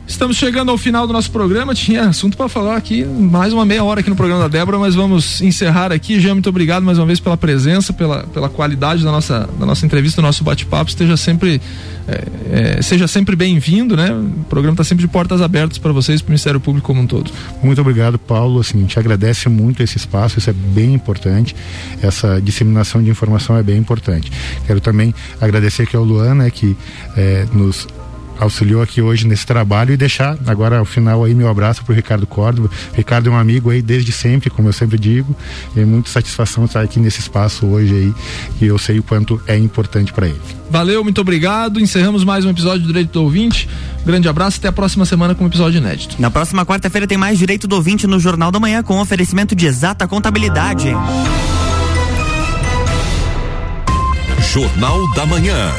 Estamos 0.07 0.35
chegando 0.35 0.69
ao 0.71 0.77
final 0.77 1.07
do 1.07 1.13
nosso 1.13 1.31
programa. 1.31 1.73
Tinha 1.73 2.03
assunto 2.03 2.35
para 2.35 2.49
falar 2.49 2.75
aqui, 2.75 3.05
mais 3.05 3.53
uma 3.53 3.65
meia 3.65 3.83
hora 3.83 4.01
aqui 4.01 4.09
no 4.09 4.15
programa 4.15 4.41
da 4.41 4.47
Débora, 4.47 4.77
mas 4.77 4.93
vamos 4.93 5.41
encerrar 5.41 5.91
aqui. 5.91 6.19
Jean, 6.19 6.33
muito 6.33 6.49
obrigado 6.49 6.83
mais 6.83 6.97
uma 6.97 7.05
vez 7.05 7.19
pela 7.19 7.37
presença, 7.37 7.93
pela, 7.93 8.23
pela 8.23 8.49
qualidade 8.49 9.03
da 9.03 9.11
nossa, 9.11 9.49
da 9.57 9.65
nossa 9.65 9.85
entrevista, 9.85 10.21
do 10.21 10.25
nosso 10.25 10.43
bate-papo. 10.43 10.89
Esteja 10.89 11.15
sempre, 11.15 11.61
é, 12.07 12.77
é, 12.77 12.81
seja 12.81 13.07
sempre 13.07 13.35
bem-vindo, 13.35 13.95
né? 13.95 14.11
O 14.11 14.43
programa 14.45 14.73
está 14.73 14.83
sempre 14.83 15.05
de 15.05 15.07
portas 15.07 15.41
abertas 15.41 15.77
para 15.77 15.93
vocês, 15.93 16.21
para 16.21 16.29
o 16.29 16.31
Ministério 16.31 16.59
Público 16.59 16.87
como 16.87 17.01
um 17.01 17.07
todo. 17.07 17.31
Muito 17.63 17.79
obrigado, 17.79 18.19
Paulo. 18.19 18.59
Assim, 18.59 18.79
a 18.79 18.81
gente 18.81 18.99
agradece 18.99 19.47
muito 19.47 19.81
esse 19.81 19.97
espaço, 19.97 20.39
isso 20.39 20.49
é 20.49 20.53
bem 20.53 20.93
importante. 20.93 21.55
Essa 22.01 22.41
disseminação 22.41 23.01
de 23.01 23.09
informação 23.09 23.55
é 23.55 23.63
bem 23.63 23.77
importante. 23.77 24.31
Quero 24.67 24.81
também 24.81 25.15
agradecer 25.39 25.83
aqui 25.83 25.95
ao 25.95 26.03
Luan, 26.03 26.35
né, 26.35 26.49
que 26.49 26.75
é, 27.15 27.45
nos 27.53 27.87
auxiliou 28.41 28.81
aqui 28.81 29.01
hoje 29.01 29.27
nesse 29.27 29.45
trabalho 29.45 29.93
e 29.93 29.97
deixar 29.97 30.37
agora 30.47 30.79
ao 30.79 30.85
final 30.85 31.23
aí 31.23 31.33
meu 31.33 31.47
abraço 31.47 31.83
para 31.83 31.93
o 31.93 31.95
Ricardo 31.95 32.25
Córdoba. 32.25 32.69
Ricardo 32.93 33.29
é 33.29 33.31
um 33.31 33.37
amigo 33.37 33.69
aí 33.69 33.81
desde 33.81 34.11
sempre, 34.11 34.49
como 34.49 34.67
eu 34.67 34.73
sempre 34.73 34.97
digo, 34.97 35.35
e 35.75 35.79
é 35.79 35.85
muita 35.85 36.09
satisfação 36.09 36.65
estar 36.65 36.81
aqui 36.81 36.99
nesse 36.99 37.19
espaço 37.19 37.65
hoje 37.65 37.93
aí 37.93 38.13
e 38.59 38.65
eu 38.65 38.77
sei 38.77 38.99
o 38.99 39.03
quanto 39.03 39.41
é 39.47 39.57
importante 39.57 40.11
para 40.11 40.27
ele. 40.27 40.41
Valeu, 40.69 41.03
muito 41.03 41.21
obrigado. 41.21 41.79
Encerramos 41.79 42.23
mais 42.23 42.45
um 42.45 42.49
episódio 42.49 42.81
do 42.81 42.87
Direito 42.87 43.11
do 43.11 43.23
Ouvinte. 43.23 43.69
Grande 44.05 44.27
abraço, 44.27 44.57
até 44.57 44.69
a 44.69 44.71
próxima 44.71 45.05
semana 45.05 45.35
com 45.35 45.43
um 45.43 45.47
episódio 45.47 45.77
inédito. 45.77 46.15
Na 46.19 46.31
próxima 46.31 46.65
quarta-feira 46.65 47.05
tem 47.05 47.17
mais 47.17 47.37
Direito 47.37 47.67
do 47.67 47.75
Ouvinte 47.75 48.07
no 48.07 48.19
Jornal 48.19 48.51
da 48.51 48.59
Manhã 48.59 48.81
com 48.81 48.99
oferecimento 48.99 49.55
de 49.55 49.65
exata 49.65 50.07
contabilidade. 50.07 50.89
Jornal 54.51 54.99
da 55.13 55.25
Manhã. 55.25 55.71